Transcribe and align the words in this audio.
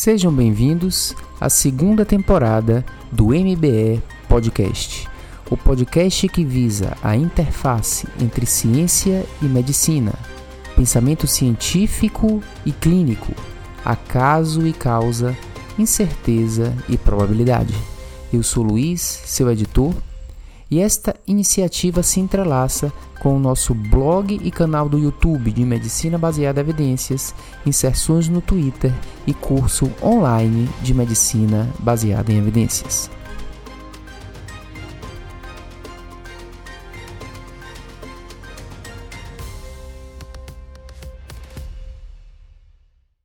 Sejam 0.00 0.32
bem-vindos 0.32 1.12
à 1.40 1.50
segunda 1.50 2.04
temporada 2.04 2.84
do 3.10 3.30
MBE 3.30 4.00
Podcast, 4.28 5.08
o 5.50 5.56
podcast 5.56 6.28
que 6.28 6.44
visa 6.44 6.96
a 7.02 7.16
interface 7.16 8.06
entre 8.20 8.46
ciência 8.46 9.26
e 9.42 9.46
medicina, 9.46 10.14
pensamento 10.76 11.26
científico 11.26 12.40
e 12.64 12.70
clínico, 12.70 13.34
acaso 13.84 14.68
e 14.68 14.72
causa, 14.72 15.36
incerteza 15.76 16.72
e 16.88 16.96
probabilidade. 16.96 17.74
Eu 18.32 18.44
sou 18.44 18.62
Luiz, 18.62 19.00
seu 19.00 19.50
editor, 19.50 19.92
e 20.70 20.80
esta 20.80 21.14
iniciativa 21.26 22.02
se 22.02 22.20
entrelaça 22.20 22.92
com 23.20 23.36
o 23.36 23.38
nosso 23.38 23.74
blog 23.74 24.38
e 24.42 24.50
canal 24.50 24.88
do 24.88 24.98
YouTube 24.98 25.50
de 25.50 25.64
Medicina 25.64 26.18
Baseada 26.18 26.60
em 26.60 26.64
Evidências, 26.64 27.34
inserções 27.66 28.28
no 28.28 28.40
Twitter 28.40 28.92
e 29.26 29.34
curso 29.34 29.90
online 30.02 30.68
de 30.82 30.94
Medicina 30.94 31.68
Baseada 31.80 32.32
em 32.32 32.38
Evidências. 32.38 33.10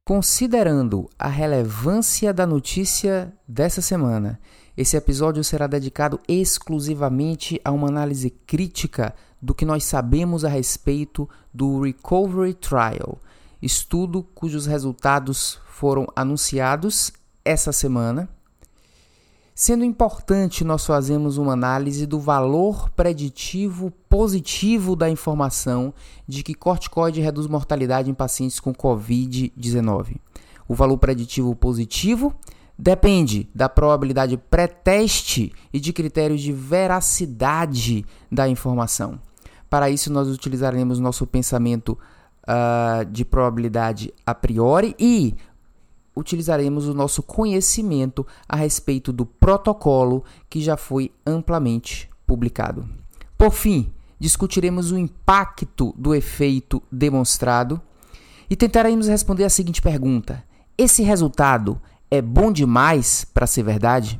Considerando 0.05 1.09
a 1.17 1.27
relevância 1.27 2.33
da 2.33 2.45
notícia 2.45 3.33
dessa 3.47 3.81
semana, 3.81 4.39
esse 4.75 4.97
episódio 4.97 5.43
será 5.43 5.67
dedicado 5.67 6.19
exclusivamente 6.27 7.61
a 7.63 7.71
uma 7.71 7.87
análise 7.87 8.29
crítica 8.29 9.13
do 9.41 9.53
que 9.53 9.65
nós 9.65 9.83
sabemos 9.83 10.43
a 10.43 10.49
respeito 10.49 11.29
do 11.53 11.81
Recovery 11.81 12.53
Trial, 12.53 13.19
estudo 13.61 14.23
cujos 14.23 14.65
resultados 14.65 15.59
foram 15.67 16.07
anunciados 16.15 17.11
essa 17.45 17.71
semana. 17.71 18.27
Sendo 19.55 19.85
importante, 19.85 20.63
nós 20.63 20.83
fazemos 20.83 21.37
uma 21.37 21.53
análise 21.53 22.07
do 22.07 22.19
valor 22.19 22.89
preditivo 22.89 23.91
positivo 24.09 24.95
da 24.95 25.07
informação 25.07 25.93
de 26.27 26.41
que 26.41 26.55
corticoide 26.55 27.21
reduz 27.21 27.45
mortalidade 27.45 28.09
em 28.09 28.13
pacientes 28.15 28.59
com 28.59 28.73
Covid-19. 28.73 30.15
O 30.67 30.73
valor 30.73 30.97
preditivo 30.97 31.55
positivo 31.55 32.33
depende 32.77 33.49
da 33.53 33.69
probabilidade 33.69 34.37
pré-teste 34.37 35.51
e 35.71 35.79
de 35.79 35.93
critérios 35.93 36.41
de 36.41 36.51
veracidade 36.51 38.05
da 38.31 38.47
informação. 38.47 39.19
Para 39.69 39.89
isso, 39.89 40.11
nós 40.11 40.27
utilizaremos 40.27 40.99
nosso 40.99 41.25
pensamento 41.25 41.97
uh, 42.43 43.05
de 43.05 43.25
probabilidade 43.25 44.13
a 44.25 44.35
priori 44.35 44.95
e 44.99 45.35
utilizaremos 46.15 46.87
o 46.87 46.93
nosso 46.93 47.23
conhecimento 47.23 48.25
a 48.47 48.55
respeito 48.55 49.11
do 49.11 49.25
protocolo 49.25 50.23
que 50.49 50.61
já 50.61 50.77
foi 50.77 51.11
amplamente 51.25 52.09
publicado. 52.27 52.87
Por 53.37 53.51
fim, 53.51 53.91
discutiremos 54.19 54.91
o 54.91 54.97
impacto 54.97 55.93
do 55.97 56.13
efeito 56.13 56.81
demonstrado 56.91 57.81
e 58.49 58.55
tentaremos 58.55 59.07
responder 59.07 59.43
a 59.43 59.49
seguinte 59.49 59.81
pergunta: 59.81 60.43
esse 60.77 61.01
resultado 61.03 61.81
é 62.13 62.21
bom 62.21 62.51
demais 62.51 63.25
para 63.25 63.47
ser 63.47 63.63
verdade? 63.63 64.19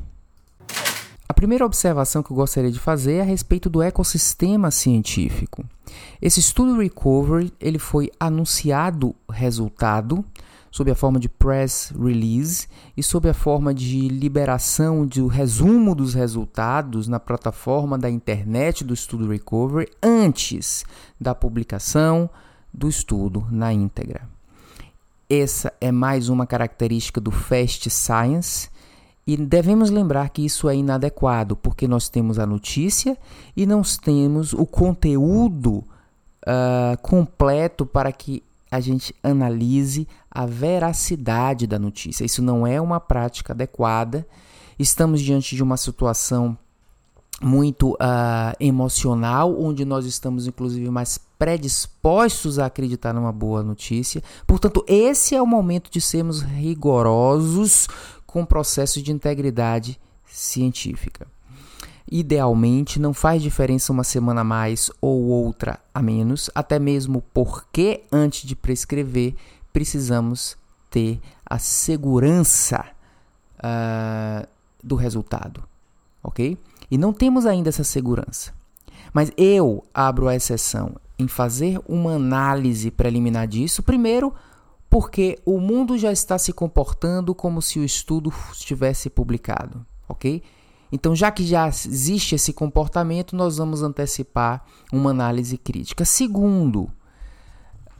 A 1.28 1.32
primeira 1.32 1.64
observação 1.64 2.24
que 2.24 2.32
eu 2.32 2.36
gostaria 2.36 2.72
de 2.72 2.80
fazer 2.80 3.14
é 3.14 3.20
a 3.20 3.24
respeito 3.24 3.70
do 3.70 3.80
ecossistema 3.80 4.68
científico. 4.72 5.64
Esse 6.20 6.40
estudo 6.40 6.80
Recovery 6.80 7.52
ele 7.60 7.78
foi 7.78 8.10
anunciado 8.18 9.14
resultado 9.30 10.24
sob 10.72 10.90
a 10.90 10.94
forma 10.96 11.20
de 11.20 11.28
press 11.28 11.92
release 11.96 12.66
e 12.96 13.02
sob 13.02 13.28
a 13.28 13.34
forma 13.34 13.72
de 13.72 14.08
liberação 14.08 15.06
do 15.06 15.28
resumo 15.28 15.94
dos 15.94 16.14
resultados 16.14 17.06
na 17.06 17.20
plataforma 17.20 17.96
da 17.96 18.10
internet 18.10 18.82
do 18.82 18.92
estudo 18.92 19.28
Recovery 19.28 19.88
antes 20.02 20.84
da 21.20 21.32
publicação 21.32 22.28
do 22.72 22.88
estudo 22.88 23.46
na 23.52 23.72
íntegra. 23.72 24.33
Essa 25.28 25.72
é 25.80 25.90
mais 25.90 26.28
uma 26.28 26.46
característica 26.46 27.20
do 27.20 27.30
Fast 27.30 27.88
Science 27.88 28.68
e 29.26 29.36
devemos 29.36 29.88
lembrar 29.88 30.28
que 30.28 30.44
isso 30.44 30.68
é 30.68 30.76
inadequado, 30.76 31.56
porque 31.56 31.88
nós 31.88 32.08
temos 32.10 32.38
a 32.38 32.44
notícia 32.44 33.16
e 33.56 33.64
não 33.64 33.80
temos 33.82 34.52
o 34.52 34.66
conteúdo 34.66 35.76
uh, 35.78 36.98
completo 37.00 37.86
para 37.86 38.12
que 38.12 38.42
a 38.70 38.80
gente 38.80 39.14
analise 39.22 40.06
a 40.30 40.44
veracidade 40.44 41.66
da 41.66 41.78
notícia. 41.78 42.24
Isso 42.24 42.42
não 42.42 42.66
é 42.66 42.80
uma 42.80 43.00
prática 43.00 43.52
adequada. 43.52 44.26
Estamos 44.78 45.22
diante 45.22 45.56
de 45.56 45.62
uma 45.62 45.76
situação 45.76 46.58
muito 47.42 47.92
uh, 47.92 48.54
emocional, 48.60 49.60
onde 49.60 49.84
nós 49.84 50.06
estamos 50.06 50.46
inclusive 50.46 50.88
mais 50.90 51.18
predispostos 51.38 52.58
a 52.58 52.66
acreditar 52.66 53.12
numa 53.12 53.32
boa 53.32 53.62
notícia. 53.62 54.22
Portanto, 54.46 54.84
esse 54.86 55.34
é 55.34 55.42
o 55.42 55.46
momento 55.46 55.90
de 55.90 56.00
sermos 56.00 56.40
rigorosos 56.40 57.88
com 58.26 58.44
processos 58.44 59.02
de 59.02 59.12
integridade 59.12 60.00
científica. 60.26 61.26
Idealmente, 62.10 63.00
não 63.00 63.14
faz 63.14 63.42
diferença 63.42 63.92
uma 63.92 64.04
semana 64.04 64.42
a 64.42 64.44
mais 64.44 64.90
ou 65.00 65.24
outra 65.24 65.80
a 65.92 66.02
menos, 66.02 66.50
até 66.54 66.78
mesmo 66.78 67.22
porque, 67.32 68.04
antes 68.12 68.46
de 68.46 68.54
prescrever, 68.54 69.34
precisamos 69.72 70.56
ter 70.90 71.20
a 71.44 71.58
segurança 71.58 72.84
uh, 73.58 74.46
do 74.82 74.94
resultado, 74.94 75.64
ok? 76.22 76.58
E 76.90 76.98
não 76.98 77.12
temos 77.12 77.46
ainda 77.46 77.68
essa 77.68 77.84
segurança. 77.84 78.52
Mas 79.12 79.30
eu 79.36 79.84
abro 79.92 80.28
a 80.28 80.34
exceção 80.34 80.96
em 81.18 81.28
fazer 81.28 81.80
uma 81.88 82.14
análise 82.14 82.90
preliminar 82.90 83.46
disso, 83.46 83.82
primeiro 83.82 84.32
porque 84.90 85.40
o 85.44 85.58
mundo 85.58 85.98
já 85.98 86.12
está 86.12 86.38
se 86.38 86.52
comportando 86.52 87.34
como 87.34 87.60
se 87.60 87.80
o 87.80 87.84
estudo 87.84 88.32
estivesse 88.52 89.10
publicado, 89.10 89.84
ok? 90.08 90.40
Então, 90.92 91.16
já 91.16 91.32
que 91.32 91.44
já 91.44 91.66
existe 91.66 92.36
esse 92.36 92.52
comportamento, 92.52 93.34
nós 93.34 93.56
vamos 93.56 93.82
antecipar 93.82 94.64
uma 94.92 95.10
análise 95.10 95.58
crítica. 95.58 96.04
Segundo, 96.04 96.88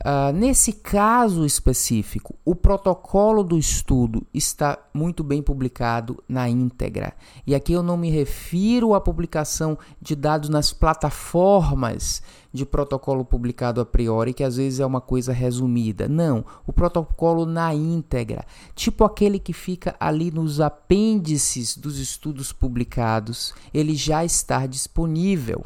Uh, 0.05 0.31
nesse 0.31 0.71
caso 0.71 1.43
específico, 1.43 2.35
o 2.45 2.53
protocolo 2.53 3.43
do 3.43 3.57
estudo 3.57 4.21
está 4.31 4.77
muito 4.93 5.23
bem 5.23 5.41
publicado 5.41 6.23
na 6.29 6.47
íntegra. 6.47 7.15
E 7.47 7.55
aqui 7.55 7.73
eu 7.73 7.81
não 7.81 7.97
me 7.97 8.11
refiro 8.11 8.93
à 8.93 9.01
publicação 9.01 9.75
de 9.99 10.15
dados 10.15 10.47
nas 10.47 10.71
plataformas 10.71 12.21
de 12.55 12.65
protocolo 12.65 13.25
publicado 13.25 13.81
a 13.81 13.85
priori, 13.85 14.33
que 14.33 14.43
às 14.43 14.55
vezes 14.55 14.79
é 14.79 14.85
uma 14.85 15.01
coisa 15.01 15.33
resumida. 15.33 16.07
Não, 16.07 16.43
o 16.65 16.73
protocolo 16.73 17.45
na 17.45 17.73
íntegra, 17.73 18.45
tipo 18.73 19.03
aquele 19.03 19.37
que 19.37 19.53
fica 19.53 19.95
ali 19.99 20.31
nos 20.31 20.61
apêndices 20.61 21.77
dos 21.77 21.99
estudos 21.99 22.53
publicados, 22.53 23.53
ele 23.73 23.93
já 23.93 24.23
está 24.23 24.65
disponível 24.65 25.63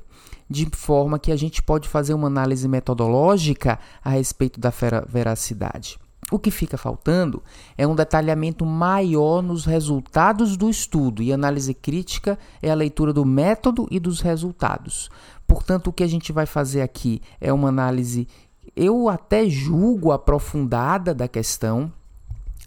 de 0.49 0.67
forma 0.73 1.19
que 1.19 1.31
a 1.31 1.35
gente 1.35 1.61
pode 1.61 1.88
fazer 1.88 2.16
uma 2.16 2.28
análise 2.28 2.67
metodológica 2.67 3.78
a 4.03 4.09
respeito 4.09 4.59
da 4.59 4.73
veracidade. 5.07 5.99
O 6.31 6.38
que 6.38 6.52
fica 6.52 6.78
faltando 6.78 7.41
é 7.78 7.88
um 7.88 7.96
detalhamento 7.96 8.66
maior 8.66 9.41
nos 9.41 9.66
resultados 9.66 10.56
do 10.56 10.69
estudo, 10.69 11.24
e 11.24 11.34
análise 11.34 11.74
crítica 11.74 12.38
é 12.62 12.69
a 12.69 12.75
leitura 12.75 13.12
do 13.12 13.25
método 13.25 13.88
e 13.90 14.00
dos 14.00 14.22
resultados. 14.22 15.09
Portanto, 15.47 15.88
o 15.88 15.94
que 15.94 16.03
a 16.03 16.08
gente 16.08 16.31
vai 16.31 16.46
fazer 16.46 16.81
aqui 16.81 17.22
é 17.41 17.52
uma 17.52 17.69
análise, 17.69 18.28
eu 18.75 19.09
até 19.09 19.50
julgo 19.50 20.12
aprofundada 20.12 21.16
da 21.16 21.28
questão, 21.28 21.91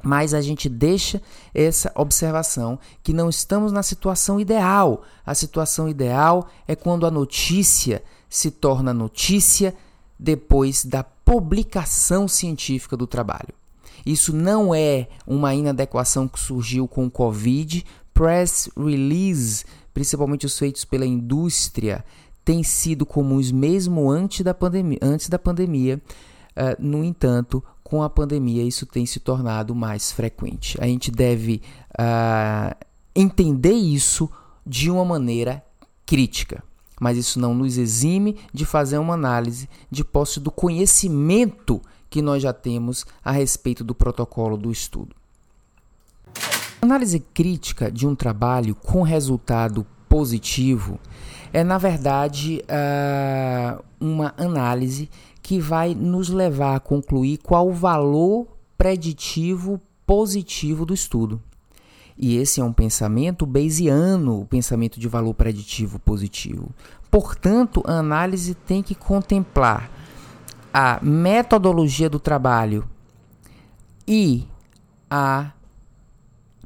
mas 0.03 0.35
a 0.35 0.41
gente 0.41 0.69
deixa 0.69 1.23
essa 1.55 1.93
observação 1.95 2.77
que 3.05 3.13
não 3.13 3.29
estamos 3.29 3.71
na 3.71 3.85
situação 3.85 4.41
ideal. 4.41 5.03
A 5.25 5.33
situação 5.33 5.89
ideal 5.89 6.49
é 6.67 6.75
quando 6.75 7.07
a 7.07 7.11
notícia 7.11 8.03
se 8.29 8.51
torna 8.51 8.93
notícia 8.93 9.73
depois 10.19 10.85
da 10.85 11.05
publicação 11.33 12.29
científica 12.29 12.95
do 12.95 13.07
trabalho. 13.07 13.55
Isso 14.05 14.37
não 14.37 14.75
é 14.75 15.09
uma 15.27 15.55
inadequação 15.55 16.29
que 16.29 16.39
surgiu 16.39 16.87
com 16.87 17.07
o 17.07 17.11
Covid. 17.11 17.87
Press 18.13 18.69
release, 18.77 19.65
principalmente 19.95 20.45
os 20.45 20.59
feitos 20.59 20.85
pela 20.85 21.07
indústria, 21.07 22.05
têm 22.45 22.63
sido 22.63 23.07
comuns 23.07 23.51
mesmo 23.51 24.11
antes 24.11 24.43
da 24.43 24.53
pandemia. 24.53 24.99
Antes 25.01 25.31
da 25.31 25.39
pandemia. 25.39 26.03
Uh, 26.51 26.77
no 26.79 27.03
entanto, 27.03 27.65
com 27.83 28.03
a 28.03 28.11
pandemia 28.11 28.63
isso 28.63 28.85
tem 28.85 29.07
se 29.07 29.19
tornado 29.19 29.75
mais 29.75 30.13
frequente. 30.13 30.77
A 30.83 30.85
gente 30.85 31.11
deve 31.11 31.63
uh, 31.99 32.77
entender 33.17 33.73
isso 33.73 34.29
de 34.67 34.91
uma 34.91 35.05
maneira 35.05 35.65
crítica, 36.05 36.63
mas 37.03 37.19
isso 37.19 37.41
não 37.41 37.53
nos 37.53 37.79
exime 37.79 38.37
de 38.55 38.65
fazer 38.65 38.97
uma 38.97 39.15
análise 39.15 39.69
de 39.91 40.05
posse 40.05 40.39
do 40.39 40.53
conhecimento 40.53 41.83
que 42.09 42.23
nós 42.23 42.41
já 42.41 42.53
temos 42.53 43.05
a 43.25 43.33
respeito 43.33 43.83
do 43.83 43.93
protocolo 43.93 44.57
do 44.57 44.71
estudo. 44.71 45.17
Análise 46.81 47.19
crítica 47.19 47.91
de 47.91 48.07
um 48.07 48.15
trabalho 48.15 48.77
com 48.77 49.03
resultado 49.03 49.85
positivo 50.09 51.01
é, 51.53 51.65
na 51.65 51.77
verdade, 51.77 52.63
uh, 52.63 53.83
uma 54.01 54.33
análise 54.39 55.11
que 55.43 55.59
vai 55.59 55.93
nos 55.93 56.29
levar 56.29 56.77
a 56.77 56.81
concluir 56.81 57.39
qual 57.39 57.69
o 57.69 57.73
valor 57.73 58.47
preditivo 58.79 59.81
positivo 60.07 60.87
do 60.87 60.95
estudo. 60.95 61.43
E 62.17 62.37
esse 62.37 62.61
é 62.61 62.65
um 62.65 62.73
pensamento 62.73 63.47
bayesiano, 63.47 64.41
o 64.41 64.47
pensamento 64.47 65.01
de 65.01 65.09
valor 65.09 65.35
preditivo 65.35 65.99
positivo. 65.99 66.71
Portanto, 67.11 67.83
a 67.87 67.99
análise 67.99 68.55
tem 68.55 68.83
que 68.83 68.95
contemplar 68.95 69.91
a 70.73 70.99
metodologia 71.03 72.09
do 72.09 72.19
trabalho 72.19 72.89
e 74.07 74.47
a 75.11 75.53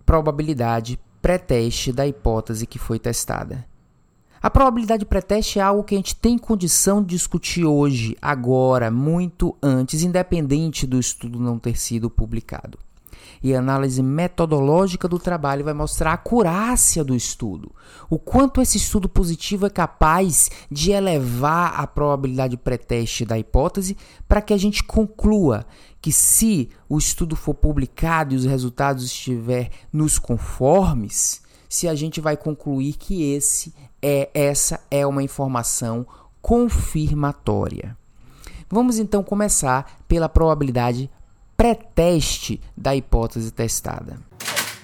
probabilidade 0.05 1.01
pré-teste 1.21 1.93
da 1.93 2.07
hipótese 2.07 2.67
que 2.67 2.79
foi 2.79 2.99
testada. 2.99 3.67
A 4.41 4.49
probabilidade 4.49 5.05
pré-teste 5.05 5.59
é 5.59 5.63
algo 5.63 5.83
que 5.83 5.95
a 5.97 5.99
gente 5.99 6.15
tem 6.15 6.39
condição 6.39 7.03
de 7.03 7.09
discutir 7.09 7.65
hoje, 7.65 8.17
agora, 8.23 8.93
muito 8.93 9.57
antes, 9.61 10.05
independente 10.05 10.87
do 10.87 11.01
estudo 11.01 11.41
não 11.41 11.59
ter 11.59 11.77
sido 11.77 12.09
publicado. 12.09 12.79
E 13.43 13.55
análise 13.55 14.03
metodológica 14.03 15.07
do 15.07 15.19
trabalho 15.19 15.65
vai 15.65 15.75
mostrar 15.75 16.11
a 16.11 16.15
acurácia 16.15 17.05
do 17.05 17.15
estudo, 17.15 17.73
o 18.09 18.19
quanto 18.19 18.61
esse 18.61 18.77
estudo 18.77 19.09
positivo 19.09 19.67
é 19.67 19.71
capaz 19.71 20.51
de 20.71 20.93
elevar 20.93 21.79
a 21.79 21.87
probabilidade 21.87 22.57
pré-teste 22.57 23.25
da 23.25 23.39
hipótese 23.39 23.97
para 24.29 24.41
que 24.41 24.55
a 24.55 24.57
gente 24.57 24.83
conclua 24.83 25.67
que 26.01 26.13
se 26.13 26.71
o 26.89 26.99
estudo 26.99 27.35
for 27.35 27.55
publicado 27.55 28.35
e 28.35 28.37
os 28.37 28.45
resultados 28.45 29.05
estiver 29.05 29.71
nos 29.93 30.19
conformes, 30.19 31.43
se 31.69 31.89
a 31.89 31.95
gente 31.95 32.21
vai 32.21 32.37
concluir 32.37 32.95
que 32.95 33.33
esse 33.33 33.75
é 34.01 34.31
essa 34.33 34.81
é 34.91 35.07
uma 35.07 35.23
informação 35.23 36.07
confirmatória. 36.41 37.97
Vamos 38.69 38.99
então 38.99 39.23
começar 39.23 40.03
pela 40.09 40.29
probabilidade 40.29 41.11
pré-teste 41.57 42.61
da 42.77 42.95
hipótese 42.95 43.51
testada. 43.51 44.19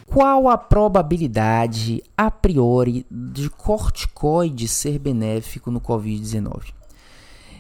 Qual 0.06 0.48
a 0.48 0.58
probabilidade 0.58 2.02
a 2.16 2.30
priori 2.30 3.06
de 3.10 3.48
corticoide 3.48 4.68
ser 4.68 4.98
benéfico 4.98 5.70
no 5.70 5.80
COVID-19? 5.80 6.72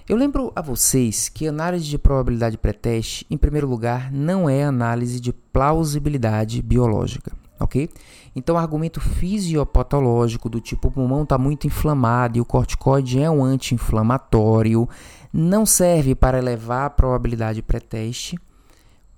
Eu 0.08 0.16
lembro 0.16 0.52
a 0.54 0.60
vocês 0.60 1.28
que 1.28 1.46
análise 1.46 1.86
de 1.86 1.96
probabilidade 1.96 2.58
pré-teste, 2.58 3.24
em 3.30 3.36
primeiro 3.36 3.68
lugar, 3.68 4.12
não 4.12 4.50
é 4.50 4.64
análise 4.64 5.20
de 5.20 5.32
plausibilidade 5.32 6.60
biológica, 6.60 7.32
ok? 7.58 7.88
Então, 8.34 8.58
argumento 8.58 9.00
fisiopatológico 9.00 10.48
do 10.48 10.60
tipo 10.60 10.88
o 10.88 10.90
pulmão 10.90 11.22
está 11.22 11.38
muito 11.38 11.66
inflamado 11.66 12.36
e 12.36 12.40
o 12.40 12.44
corticoide 12.44 13.22
é 13.22 13.30
um 13.30 13.44
anti-inflamatório 13.44 14.88
não 15.32 15.64
serve 15.64 16.14
para 16.14 16.38
elevar 16.38 16.86
a 16.86 16.90
probabilidade 16.90 17.62
pré-teste 17.62 18.38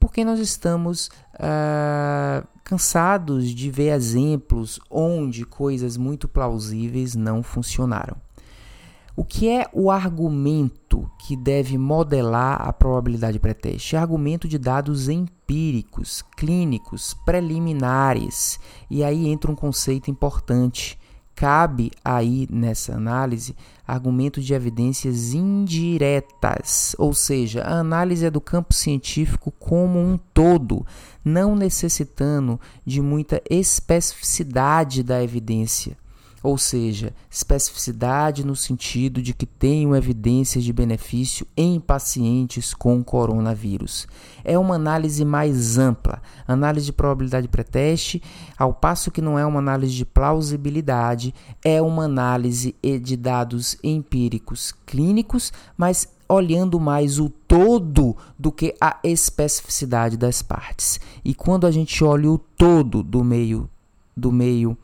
porque 0.04 0.22
nós 0.22 0.38
estamos 0.38 1.06
uh, 1.36 2.46
cansados 2.62 3.48
de 3.48 3.70
ver 3.70 3.88
exemplos 3.94 4.78
onde 4.90 5.46
coisas 5.46 5.96
muito 5.96 6.28
plausíveis 6.28 7.14
não 7.14 7.42
funcionaram. 7.42 8.14
O 9.16 9.24
que 9.24 9.48
é 9.48 9.66
o 9.72 9.90
argumento 9.90 11.10
que 11.20 11.34
deve 11.34 11.78
modelar 11.78 12.60
a 12.60 12.70
probabilidade 12.70 13.38
pré-teste? 13.38 13.96
É 13.96 13.98
argumento 13.98 14.46
de 14.46 14.58
dados 14.58 15.08
empíricos, 15.08 16.20
clínicos, 16.36 17.14
preliminares. 17.24 18.60
E 18.90 19.02
aí 19.02 19.26
entra 19.26 19.50
um 19.50 19.56
conceito 19.56 20.10
importante 20.10 20.98
Cabe 21.34 21.90
aí 22.04 22.46
nessa 22.50 22.94
análise 22.94 23.56
argumento 23.86 24.40
de 24.40 24.54
evidências 24.54 25.34
indiretas, 25.34 26.94
ou 26.98 27.12
seja, 27.12 27.62
a 27.62 27.80
análise 27.80 28.24
é 28.24 28.30
do 28.30 28.40
campo 28.40 28.72
científico 28.72 29.52
como 29.58 29.98
um 29.98 30.16
todo, 30.32 30.86
não 31.24 31.56
necessitando 31.56 32.58
de 32.86 33.00
muita 33.02 33.42
especificidade 33.50 35.02
da 35.02 35.22
evidência 35.22 35.96
ou 36.44 36.58
seja, 36.58 37.14
especificidade 37.30 38.44
no 38.44 38.54
sentido 38.54 39.22
de 39.22 39.32
que 39.32 39.46
tenham 39.46 39.96
evidências 39.96 40.62
de 40.62 40.74
benefício 40.74 41.46
em 41.56 41.80
pacientes 41.80 42.74
com 42.74 43.02
coronavírus. 43.02 44.06
É 44.44 44.58
uma 44.58 44.74
análise 44.74 45.24
mais 45.24 45.78
ampla, 45.78 46.20
análise 46.46 46.84
de 46.84 46.92
probabilidade 46.92 47.48
pré-teste, 47.48 48.22
ao 48.58 48.74
passo 48.74 49.10
que 49.10 49.22
não 49.22 49.38
é 49.38 49.46
uma 49.46 49.58
análise 49.58 49.94
de 49.94 50.04
plausibilidade, 50.04 51.34
é 51.64 51.80
uma 51.80 52.04
análise 52.04 52.76
de 53.02 53.16
dados 53.16 53.78
empíricos 53.82 54.74
clínicos, 54.84 55.50
mas 55.78 56.12
olhando 56.28 56.78
mais 56.78 57.18
o 57.18 57.30
todo 57.30 58.14
do 58.38 58.52
que 58.52 58.74
a 58.78 58.98
especificidade 59.02 60.18
das 60.18 60.42
partes. 60.42 61.00
E 61.24 61.34
quando 61.34 61.66
a 61.66 61.70
gente 61.70 62.04
olha 62.04 62.30
o 62.30 62.36
todo 62.36 63.02
do 63.02 63.24
meio 63.24 63.66
do 64.16 64.30
meio 64.30 64.76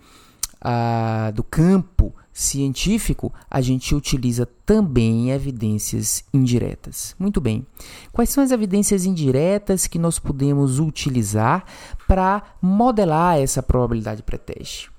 ah, 0.61 1.33
do 1.35 1.43
campo 1.43 2.15
científico, 2.33 3.33
a 3.51 3.61
gente 3.61 3.95
utiliza 3.95 4.47
também 4.65 5.31
evidências 5.31 6.25
indiretas. 6.33 7.15
Muito 7.19 7.41
bem. 7.41 7.67
Quais 8.13 8.31
são 8.31 8.43
as 8.43 8.51
evidências 8.51 9.05
indiretas 9.05 9.87
que 9.87 9.99
nós 9.99 10.19
podemos 10.19 10.79
utilizar 10.79 11.65
para 12.07 12.43
modelar 12.63 13.39
essa 13.39 13.63
probabilidade 13.63 14.23
pré-teste? 14.23 14.91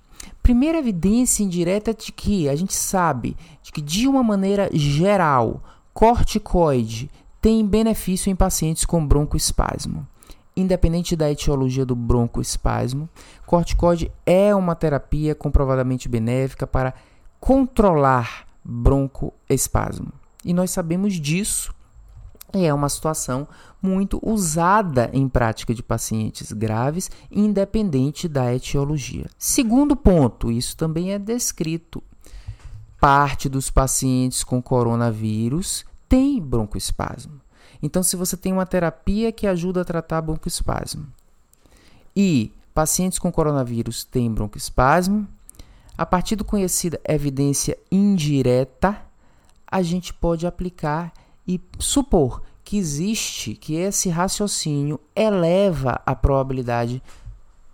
Primeira 0.44 0.78
evidência 0.78 1.44
indireta 1.44 1.94
de 1.94 2.12
que 2.12 2.50
a 2.50 2.56
gente 2.56 2.74
sabe 2.74 3.36
de 3.64 3.72
que 3.72 3.82
de 3.82 4.08
uma 4.08 4.24
maneira 4.24 4.70
geral, 4.74 5.64
corticoide 5.94 7.10
tem 7.40 7.66
benefício 7.66 8.30
em 8.30 8.36
pacientes 8.36 8.86
com 8.86 9.06
broncoespasmo 9.06 10.08
independente 10.56 11.16
da 11.16 11.32
etiologia 11.32 11.86
do 11.86 11.96
broncoespasmo, 11.96 13.10
corticoide 13.46 14.12
é 14.26 14.54
uma 14.54 14.76
terapia 14.76 15.34
comprovadamente 15.34 16.10
benéfica 16.10 16.68
para 16.68 16.94
controlar 17.40 18.46
broncoespasmo. 18.64 20.12
E 20.44 20.54
nós 20.54 20.72
sabemos 20.72 21.14
disso. 21.16 21.74
E 22.54 22.66
é 22.66 22.74
uma 22.74 22.90
situação 22.90 23.48
muito 23.82 24.20
usada 24.22 25.10
em 25.14 25.28
prática 25.30 25.74
de 25.74 25.82
pacientes 25.82 26.52
graves, 26.52 27.10
independente 27.32 28.28
da 28.28 28.54
etiologia. 28.54 29.28
Segundo 29.38 29.96
ponto, 29.96 30.52
isso 30.52 30.76
também 30.76 31.14
é 31.14 31.20
descrito. 31.20 32.04
Parte 33.00 33.48
dos 33.48 33.72
pacientes 33.72 34.44
com 34.44 34.62
coronavírus 34.62 35.86
tem 36.10 36.42
broncoespasmo. 36.42 37.41
Então, 37.82 38.04
se 38.04 38.16
você 38.16 38.38
tem 38.38 38.54
uma 38.54 38.66
terapia 38.66 39.32
que 39.32 39.48
ajuda 39.48 39.82
a 39.82 39.86
tratar 39.86 40.22
broncoespasmo 40.22 41.08
e 42.16 42.52
pacientes 42.74 43.18
com 43.18 43.32
coronavírus 43.32 44.04
têm 44.04 44.32
broncoespasmo, 44.32 45.28
a 45.98 46.06
partir 46.06 46.36
do 46.36 46.46
conhecida 46.46 47.00
evidência 47.08 47.78
indireta, 47.92 49.02
a 49.68 49.82
gente 49.82 50.14
pode 50.14 50.46
aplicar 50.46 51.14
e 51.48 51.60
supor 51.80 52.42
que 52.64 52.78
existe, 52.78 53.56
que 53.56 53.76
esse 53.76 54.10
raciocínio 54.10 55.00
eleva 55.16 56.02
a 56.06 56.16
probabilidade 56.16 57.02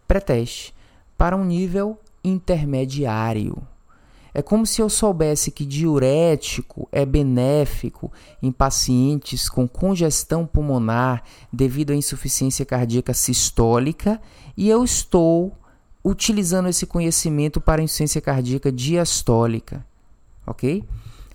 pré-teste 0.08 0.74
para 1.18 1.36
um 1.36 1.44
nível 1.44 2.00
intermediário. 2.24 3.62
É 4.38 4.42
como 4.44 4.68
se 4.68 4.80
eu 4.80 4.88
soubesse 4.88 5.50
que 5.50 5.66
diurético 5.66 6.88
é 6.92 7.04
benéfico 7.04 8.12
em 8.40 8.52
pacientes 8.52 9.50
com 9.50 9.68
congestão 9.68 10.46
pulmonar 10.46 11.24
devido 11.52 11.90
à 11.90 11.96
insuficiência 11.96 12.64
cardíaca 12.64 13.16
sistólica 13.16 14.22
e 14.56 14.70
eu 14.70 14.84
estou 14.84 15.58
utilizando 16.06 16.70
esse 16.70 16.86
conhecimento 16.86 17.60
para 17.60 17.82
insuficiência 17.82 18.22
cardíaca 18.22 18.72
diastólica, 18.72 19.84
ok? 20.46 20.84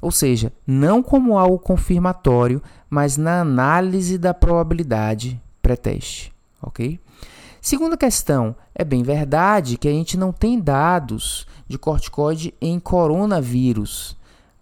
Ou 0.00 0.12
seja, 0.12 0.52
não 0.64 1.02
como 1.02 1.36
algo 1.36 1.58
confirmatório, 1.58 2.62
mas 2.88 3.16
na 3.16 3.40
análise 3.40 4.16
da 4.16 4.32
probabilidade 4.32 5.42
pré-teste, 5.60 6.32
ok? 6.62 7.00
Segunda 7.60 7.96
questão, 7.96 8.54
é 8.72 8.84
bem 8.84 9.02
verdade 9.02 9.76
que 9.76 9.88
a 9.88 9.92
gente 9.92 10.16
não 10.16 10.32
tem 10.32 10.60
dados 10.60 11.48
de 11.72 11.78
corticoide 11.78 12.54
em 12.60 12.78
coronavírus. 12.78 14.16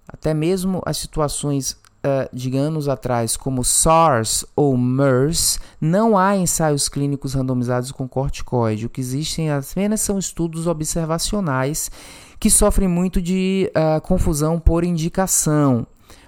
Até 0.08 0.32
mesmo 0.32 0.80
as 0.86 0.96
situações 0.96 1.72
uh, 1.72 2.34
de 2.34 2.56
anos 2.56 2.88
atrás, 2.88 3.36
como 3.36 3.64
SARS 3.64 4.44
ou 4.56 4.76
MERS, 4.76 5.58
não 5.80 6.16
há 6.16 6.36
ensaios 6.36 6.88
clínicos 6.88 7.34
randomizados 7.34 7.92
com 7.92 8.08
corticoide. 8.08 8.86
O 8.86 8.88
que 8.88 9.00
existem 9.00 9.50
apenas 9.50 10.00
são 10.00 10.18
estudos 10.18 10.66
observacionais 10.66 11.90
que 12.38 12.48
sofrem 12.48 12.88
muito 12.88 13.20
de 13.20 13.70
uh, 13.70 14.00
confusão 14.00 14.58
por 14.58 14.82
indicação. 14.82 15.86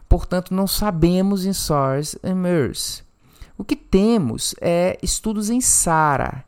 Portanto, 0.09 0.53
não 0.53 0.67
sabemos 0.67 1.47
em 1.47 1.53
SARS 1.53 2.17
e 2.23 2.35
MERS. 2.35 3.03
O 3.57 3.65
que 3.65 3.77
temos 3.77 4.55
é 4.61 4.99
estudos 5.03 5.49
em 5.49 5.61
SARA 5.61 6.45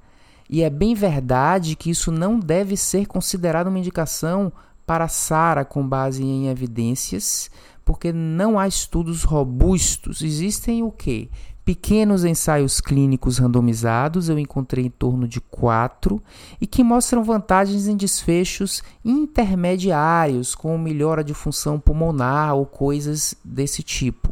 E 0.48 0.62
é 0.62 0.70
bem 0.70 0.94
verdade 0.94 1.76
que 1.76 1.90
isso 1.90 2.12
não 2.12 2.38
deve 2.38 2.76
ser 2.76 3.06
considerado 3.06 3.68
uma 3.68 3.78
indicação 3.78 4.52
para 4.86 5.08
SARA 5.08 5.64
com 5.64 5.86
base 5.86 6.22
em 6.22 6.48
evidências, 6.48 7.50
porque 7.84 8.12
não 8.12 8.58
há 8.58 8.68
estudos 8.68 9.24
robustos. 9.24 10.22
Existem 10.22 10.82
o 10.82 10.90
quê? 10.90 11.28
Pequenos 11.64 12.26
ensaios 12.26 12.78
clínicos 12.78 13.38
randomizados, 13.38 14.28
eu 14.28 14.38
encontrei 14.38 14.84
em 14.84 14.90
torno 14.90 15.26
de 15.26 15.40
quatro, 15.40 16.22
e 16.60 16.66
que 16.66 16.84
mostram 16.84 17.24
vantagens 17.24 17.86
em 17.86 17.96
desfechos 17.96 18.82
intermediários, 19.02 20.54
como 20.54 20.78
melhora 20.78 21.24
de 21.24 21.32
função 21.32 21.80
pulmonar 21.80 22.54
ou 22.54 22.66
coisas 22.66 23.34
desse 23.42 23.82
tipo. 23.82 24.30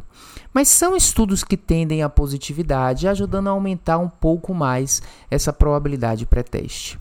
Mas 0.53 0.67
são 0.67 0.95
estudos 0.95 1.43
que 1.43 1.57
tendem 1.57 2.03
à 2.03 2.09
positividade, 2.09 3.07
ajudando 3.07 3.47
a 3.47 3.51
aumentar 3.51 3.97
um 3.97 4.09
pouco 4.09 4.53
mais 4.53 5.01
essa 5.29 5.51
probabilidade 5.51 6.25
pré-teste. 6.25 6.99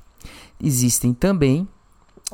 Existem 0.60 1.12
também 1.12 1.68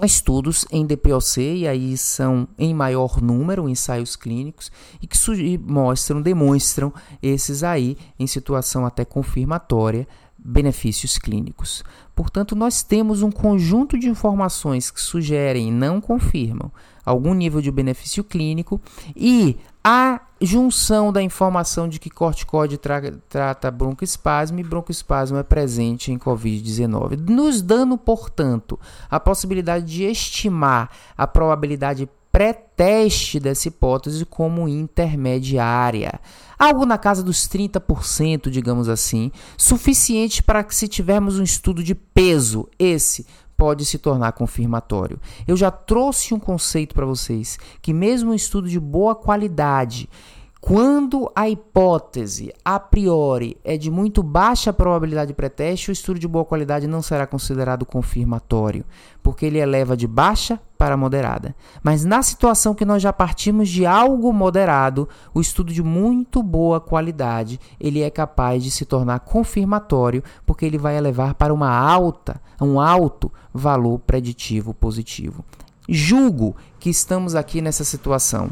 estudos 0.04 0.64
em 0.70 0.86
DPOC, 0.86 1.40
e 1.40 1.66
aí 1.66 1.96
são 1.96 2.46
em 2.56 2.72
maior 2.72 3.20
número 3.20 3.68
ensaios 3.68 4.14
clínicos, 4.14 4.70
e 5.02 5.06
que 5.06 5.58
mostram, 5.58 6.22
demonstram 6.22 6.92
esses 7.20 7.64
aí, 7.64 7.96
em 8.18 8.26
situação 8.26 8.86
até 8.86 9.04
confirmatória, 9.04 10.06
benefícios 10.48 11.18
clínicos. 11.18 11.84
Portanto, 12.14 12.56
nós 12.56 12.82
temos 12.82 13.22
um 13.22 13.30
conjunto 13.30 13.98
de 13.98 14.08
informações 14.08 14.90
que 14.90 15.00
sugerem 15.00 15.68
e 15.68 15.72
não 15.72 16.00
confirmam 16.00 16.72
algum 17.04 17.34
nível 17.34 17.60
de 17.60 17.70
benefício 17.70 18.24
clínico 18.24 18.80
e 19.14 19.56
a 19.84 20.20
junção 20.40 21.12
da 21.12 21.22
informação 21.22 21.88
de 21.88 21.98
que 21.98 22.10
corticoide 22.10 22.76
tra 22.76 23.00
trata 23.28 23.70
broncoespasmo 23.70 24.60
e 24.60 24.64
broncoespasmo 24.64 25.38
é 25.38 25.42
presente 25.42 26.12
em 26.12 26.18
COVID-19, 26.18 27.18
nos 27.28 27.62
dando, 27.62 27.96
portanto, 27.96 28.78
a 29.10 29.18
possibilidade 29.18 29.86
de 29.86 30.04
estimar 30.04 30.90
a 31.16 31.26
probabilidade 31.26 32.08
pré-teste 32.78 33.40
dessa 33.40 33.66
hipótese 33.66 34.24
como 34.24 34.68
intermediária. 34.68 36.20
Algo 36.56 36.86
na 36.86 36.96
casa 36.96 37.22
dos 37.22 37.48
30%, 37.48 38.48
digamos 38.48 38.88
assim, 38.88 39.32
suficiente 39.56 40.42
para 40.42 40.62
que, 40.62 40.74
se 40.74 40.86
tivermos 40.86 41.38
um 41.38 41.42
estudo 41.42 41.82
de 41.82 41.94
peso, 41.94 42.68
esse 42.78 43.26
pode 43.56 43.84
se 43.84 43.98
tornar 43.98 44.32
confirmatório. 44.32 45.20
Eu 45.46 45.56
já 45.56 45.70
trouxe 45.70 46.32
um 46.32 46.38
conceito 46.38 46.94
para 46.94 47.04
vocês 47.04 47.58
que 47.82 47.92
mesmo 47.92 48.30
um 48.30 48.34
estudo 48.34 48.68
de 48.68 48.78
boa 48.78 49.16
qualidade, 49.16 50.08
quando 50.60 51.30
a 51.36 51.48
hipótese 51.48 52.52
a 52.64 52.80
priori 52.80 53.56
é 53.62 53.76
de 53.76 53.90
muito 53.90 54.24
baixa 54.24 54.72
probabilidade 54.72 55.32
pré-teste, 55.32 55.90
o 55.90 55.92
estudo 55.92 56.18
de 56.18 56.26
boa 56.26 56.44
qualidade 56.44 56.88
não 56.88 57.00
será 57.00 57.26
considerado 57.28 57.86
confirmatório, 57.86 58.84
porque 59.22 59.46
ele 59.46 59.58
eleva 59.58 59.96
de 59.96 60.06
baixa 60.06 60.60
para 60.76 60.96
moderada. 60.96 61.54
Mas 61.82 62.04
na 62.04 62.22
situação 62.22 62.74
que 62.74 62.84
nós 62.84 63.00
já 63.00 63.12
partimos 63.12 63.68
de 63.68 63.86
algo 63.86 64.32
moderado, 64.32 65.08
o 65.32 65.40
estudo 65.40 65.72
de 65.72 65.82
muito 65.82 66.42
boa 66.42 66.80
qualidade, 66.80 67.60
ele 67.78 68.02
é 68.02 68.10
capaz 68.10 68.62
de 68.62 68.70
se 68.70 68.84
tornar 68.84 69.20
confirmatório, 69.20 70.24
porque 70.44 70.66
ele 70.66 70.76
vai 70.76 70.96
elevar 70.96 71.34
para 71.34 71.54
uma 71.54 71.70
alta, 71.70 72.40
um 72.60 72.80
alto 72.80 73.32
valor 73.54 74.00
preditivo 74.00 74.74
positivo. 74.74 75.44
Julgo 75.88 76.56
que 76.80 76.90
estamos 76.90 77.34
aqui 77.34 77.62
nessa 77.62 77.84
situação. 77.84 78.50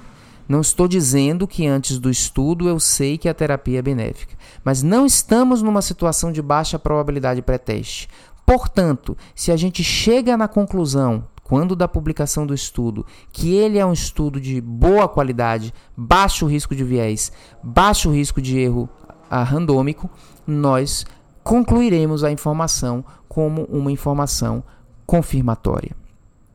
Não 0.49 0.61
estou 0.61 0.87
dizendo 0.87 1.47
que 1.47 1.67
antes 1.67 1.99
do 1.99 2.09
estudo 2.09 2.69
eu 2.69 2.79
sei 2.79 3.19
que 3.19 3.29
a 3.29 3.35
terapia 3.35 3.81
é 3.81 3.83
benéfica, 3.83 4.37
mas 4.65 4.83
não 4.83 5.05
estamos 5.05 5.61
numa 5.61 5.83
situação 5.83 6.31
de 6.31 6.41
baixa 6.41 6.79
probabilidade 6.79 7.43
pré-teste. 7.43 8.09
Portanto, 8.45 9.17
se 9.35 9.50
a 9.50 9.57
gente 9.57 9.83
chega 9.83 10.37
na 10.37 10.47
conclusão, 10.47 11.25
quando 11.43 11.75
da 11.75 11.88
publicação 11.88 12.47
do 12.47 12.55
estudo, 12.55 13.05
que 13.33 13.55
ele 13.55 13.79
é 13.79 13.85
um 13.85 13.93
estudo 13.93 14.41
de 14.41 14.61
boa 14.61 15.09
qualidade, 15.09 15.75
baixo 15.97 16.47
risco 16.47 16.75
de 16.75 16.85
viés, 16.85 17.33
baixo 17.62 18.11
risco 18.11 18.41
de 18.41 18.59
erro 18.59 18.88
ah, 19.29 19.43
randômico, 19.43 20.09
nós 20.47 21.05
concluiremos 21.43 22.23
a 22.23 22.31
informação 22.31 23.05
como 23.29 23.65
uma 23.65 23.91
informação 23.91 24.62
confirmatória. 25.05 26.06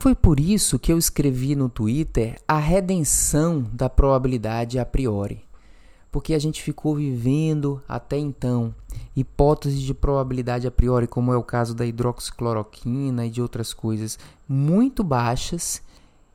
Foi 0.01 0.15
por 0.15 0.39
isso 0.39 0.79
que 0.79 0.91
eu 0.91 0.97
escrevi 0.97 1.55
no 1.55 1.69
Twitter 1.69 2.41
a 2.47 2.57
redenção 2.57 3.63
da 3.71 3.87
probabilidade 3.87 4.79
a 4.79 4.83
priori. 4.83 5.43
Porque 6.11 6.33
a 6.33 6.39
gente 6.39 6.59
ficou 6.59 6.95
vivendo 6.95 7.79
até 7.87 8.17
então 8.17 8.73
hipóteses 9.15 9.79
de 9.79 9.93
probabilidade 9.93 10.65
a 10.65 10.71
priori, 10.71 11.05
como 11.05 11.31
é 11.31 11.37
o 11.37 11.43
caso 11.43 11.75
da 11.75 11.85
hidroxicloroquina 11.85 13.27
e 13.27 13.29
de 13.29 13.43
outras 13.43 13.75
coisas, 13.75 14.17
muito 14.49 15.03
baixas, 15.03 15.83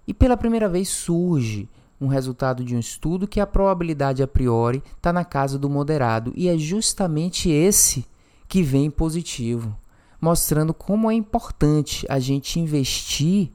e 0.06 0.14
pela 0.14 0.36
primeira 0.36 0.68
vez 0.68 0.88
surge 0.88 1.68
um 2.00 2.06
resultado 2.06 2.62
de 2.62 2.76
um 2.76 2.78
estudo 2.78 3.26
que 3.26 3.40
a 3.40 3.46
probabilidade 3.48 4.22
a 4.22 4.28
priori 4.28 4.80
está 4.96 5.12
na 5.12 5.24
casa 5.24 5.58
do 5.58 5.68
moderado, 5.68 6.32
e 6.36 6.46
é 6.46 6.56
justamente 6.56 7.50
esse 7.50 8.06
que 8.46 8.62
vem 8.62 8.92
positivo 8.92 9.76
mostrando 10.20 10.72
como 10.72 11.10
é 11.10 11.14
importante 11.14 12.06
a 12.08 12.18
gente 12.18 12.58
investir 12.58 13.52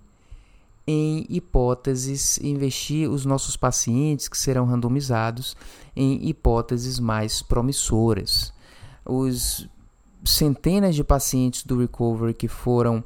em 0.85 1.25
hipóteses, 1.29 2.37
investir 2.39 3.09
os 3.09 3.25
nossos 3.25 3.55
pacientes 3.55 4.27
que 4.27 4.37
serão 4.37 4.65
randomizados 4.65 5.55
em 5.95 6.27
hipóteses 6.27 6.99
mais 6.99 7.41
promissoras. 7.41 8.53
Os 9.05 9.69
centenas 10.23 10.95
de 10.95 11.03
pacientes 11.03 11.63
do 11.63 11.79
Recovery 11.79 12.33
que 12.33 12.47
foram 12.47 13.03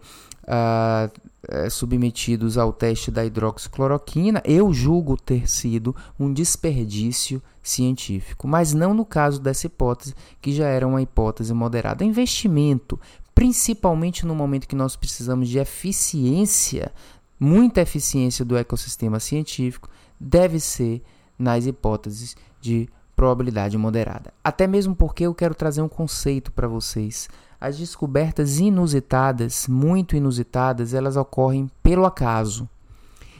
ah, 0.47 1.09
eh, 1.47 1.69
submetidos 1.69 2.57
ao 2.57 2.73
teste 2.73 3.11
da 3.11 3.25
hidroxicloroquina, 3.25 4.41
eu 4.45 4.73
julgo 4.73 5.15
ter 5.15 5.49
sido 5.49 5.95
um 6.19 6.31
desperdício 6.33 7.41
científico, 7.61 8.47
mas 8.47 8.73
não 8.73 8.93
no 8.93 9.05
caso 9.05 9.39
dessa 9.39 9.67
hipótese, 9.67 10.15
que 10.41 10.51
já 10.51 10.67
era 10.67 10.87
uma 10.87 11.01
hipótese 11.01 11.53
moderada. 11.53 12.03
Investimento 12.03 12.99
principalmente 13.35 14.25
no 14.25 14.33
momento 14.33 14.67
que 14.67 14.77
nós 14.77 14.95
precisamos 14.95 15.49
de 15.49 15.59
eficiência, 15.59 16.91
muita 17.39 17.81
eficiência 17.81 18.45
do 18.45 18.57
ecossistema 18.57 19.19
científico, 19.19 19.89
deve 20.19 20.59
ser 20.59 21.01
nas 21.37 21.65
hipóteses 21.65 22.35
de 22.61 22.89
probabilidade 23.15 23.77
moderada. 23.77 24.33
Até 24.43 24.67
mesmo 24.67 24.95
porque 24.95 25.25
eu 25.25 25.33
quero 25.33 25.55
trazer 25.55 25.81
um 25.81 25.89
conceito 25.89 26.51
para 26.51 26.67
vocês. 26.67 27.29
As 27.59 27.77
descobertas 27.77 28.59
inusitadas, 28.59 29.67
muito 29.67 30.15
inusitadas, 30.15 30.93
elas 30.93 31.15
ocorrem 31.15 31.69
pelo 31.81 32.05
acaso 32.05 32.69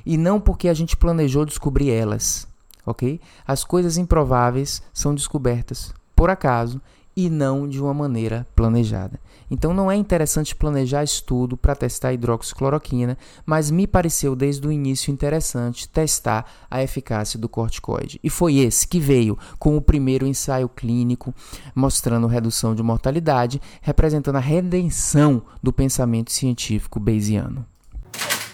e 0.06 0.18
não 0.18 0.40
porque 0.40 0.70
a 0.70 0.74
gente 0.74 0.96
planejou 0.96 1.46
descobrir 1.46 1.90
elas, 1.90 2.48
ok? 2.86 3.20
As 3.46 3.64
coisas 3.64 3.98
improváveis 3.98 4.82
são 4.94 5.14
descobertas 5.14 5.94
por 6.16 6.30
acaso 6.30 6.82
e 7.16 7.30
não 7.30 7.68
de 7.68 7.82
uma 7.82 7.94
maneira 7.94 8.46
planejada. 8.56 9.20
Então 9.50 9.74
não 9.74 9.92
é 9.92 9.96
interessante 9.96 10.56
planejar 10.56 11.04
estudo 11.04 11.56
para 11.56 11.75
testar 11.75 12.14
hidroxicloroquina, 12.14 13.18
mas 13.46 13.70
me 13.70 13.86
pareceu 13.86 14.36
desde 14.36 14.68
o 14.68 14.72
início 14.72 15.12
interessante 15.12 15.88
testar 15.88 16.46
a 16.70 16.82
eficácia 16.82 17.40
do 17.40 17.48
corticoide. 17.48 18.20
E 18.24 18.30
foi 18.30 18.58
esse 18.58 18.88
que 18.88 19.00
veio 19.00 19.38
com 19.60 19.78
o 19.78 19.82
primeiro 19.82 20.25
ensaio 20.25 20.68
clínico 20.68 21.34
mostrando 21.74 22.28
redução 22.28 22.74
de 22.74 22.82
mortalidade, 22.84 23.62
representando 23.82 24.38
a 24.38 24.40
redenção 24.40 25.42
do 25.62 25.72
pensamento 25.72 26.32
científico 26.32 27.00
bayesiano. 27.00 27.66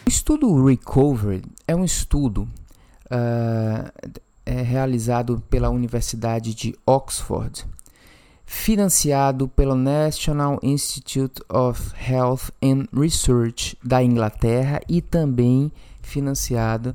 O 0.06 0.10
estudo 0.10 0.66
Recovery 0.66 1.44
é 1.68 1.76
um 1.76 1.86
estudo 1.86 2.48
uh, 3.06 4.20
é 4.46 4.62
realizado 4.62 5.42
pela 5.50 5.70
Universidade 5.70 6.54
de 6.54 6.76
Oxford 6.86 7.66
financiado 8.52 9.48
pelo 9.48 9.76
National 9.76 10.60
Institute 10.62 11.42
of 11.48 11.94
Health 11.98 12.52
and 12.62 12.86
Research 12.94 13.78
da 13.82 14.04
Inglaterra 14.04 14.82
e 14.90 15.02
também 15.02 15.72
financiado 16.02 16.94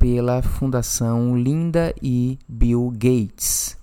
pela 0.00 0.42
Fundação 0.42 1.38
Linda 1.38 1.94
e 2.02 2.36
Bill 2.48 2.92
Gates. 2.92 3.78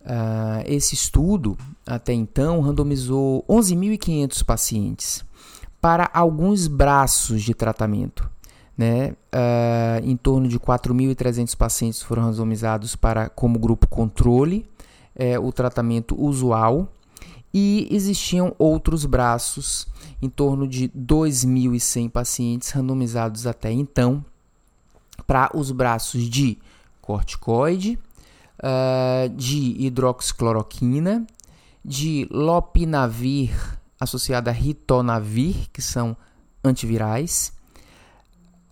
Uh, 0.00 0.66
esse 0.66 0.96
estudo, 0.96 1.56
até 1.86 2.12
então, 2.12 2.60
randomizou 2.60 3.44
11.500 3.48 4.44
pacientes 4.44 5.24
para 5.80 6.10
alguns 6.12 6.66
braços 6.66 7.42
de 7.42 7.54
tratamento. 7.54 8.28
Né? 8.76 9.12
Uh, 9.32 10.04
em 10.04 10.16
torno 10.16 10.48
de 10.48 10.58
4.300 10.58 11.56
pacientes 11.56 12.02
foram 12.02 12.24
randomizados 12.24 12.96
para 12.96 13.28
como 13.28 13.56
grupo 13.56 13.86
controle 13.86 14.66
é, 15.14 15.38
o 15.38 15.52
tratamento 15.52 16.20
usual 16.20 16.88
e 17.54 17.86
existiam 17.90 18.54
outros 18.58 19.04
braços, 19.04 19.86
em 20.22 20.28
torno 20.28 20.66
de 20.66 20.88
2.100 20.88 22.08
pacientes 22.08 22.70
randomizados 22.70 23.46
até 23.46 23.70
então, 23.70 24.24
para 25.26 25.50
os 25.54 25.70
braços 25.70 26.28
de 26.28 26.58
corticoide, 27.00 27.98
uh, 28.58 29.28
de 29.36 29.76
hidroxicloroquina, 29.84 31.26
de 31.84 32.26
lopinavir 32.30 33.50
associada 34.00 34.50
a 34.50 34.54
ritonavir, 34.54 35.68
que 35.72 35.82
são 35.82 36.16
antivirais. 36.64 37.52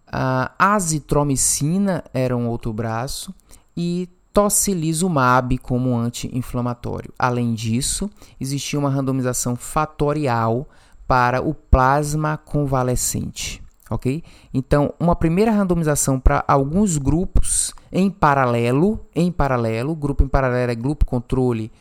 A 0.06 0.52
azitromicina 0.74 2.02
era 2.12 2.36
um 2.36 2.48
outro 2.48 2.72
braço 2.72 3.32
e 3.76 4.08
tocilizumab 4.32 5.58
como 5.58 5.96
anti-inflamatório. 5.96 7.12
Além 7.18 7.54
disso, 7.54 8.10
existia 8.40 8.78
uma 8.78 8.90
randomização 8.90 9.56
fatorial 9.56 10.68
para 11.06 11.42
o 11.42 11.52
plasma 11.52 12.36
convalescente, 12.36 13.62
ok? 13.90 14.22
Então, 14.54 14.94
uma 15.00 15.16
primeira 15.16 15.50
randomização 15.50 16.20
para 16.20 16.44
alguns 16.46 16.96
grupos 16.96 17.74
em 17.90 18.08
paralelo, 18.08 19.04
em 19.14 19.32
paralelo, 19.32 19.96
grupo 19.96 20.22
em 20.22 20.28
paralelo 20.28 20.70
é 20.70 20.74
grupo 20.74 21.04
controle 21.04 21.72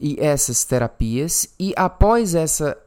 e 0.00 0.16
essas 0.18 0.64
terapias, 0.64 1.52
e 1.58 1.74
após 1.76 2.34
essa 2.34 2.78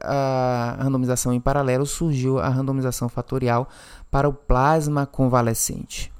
randomização 0.80 1.32
em 1.32 1.40
paralelo 1.40 1.86
surgiu 1.86 2.40
a 2.40 2.48
randomização 2.48 3.08
fatorial 3.08 3.68
para 4.10 4.28
o 4.28 4.32
plasma 4.32 5.06
convalescente. 5.06 6.12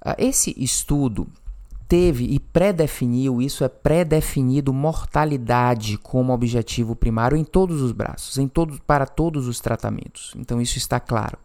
Uh, 0.00 0.14
esse 0.16 0.54
estudo 0.56 1.26
teve 1.90 2.22
e 2.24 2.38
pré-definiu, 2.38 3.42
isso 3.42 3.64
é 3.64 3.68
pré-definido 3.68 4.72
mortalidade 4.72 5.98
como 5.98 6.32
objetivo 6.32 6.94
primário 6.94 7.36
em 7.36 7.42
todos 7.42 7.82
os 7.82 7.90
braços, 7.90 8.38
em 8.38 8.46
todos, 8.46 8.78
para 8.86 9.04
todos 9.04 9.48
os 9.48 9.58
tratamentos. 9.58 10.32
Então 10.38 10.60
isso 10.60 10.78
está 10.78 11.00
claro. 11.00 11.36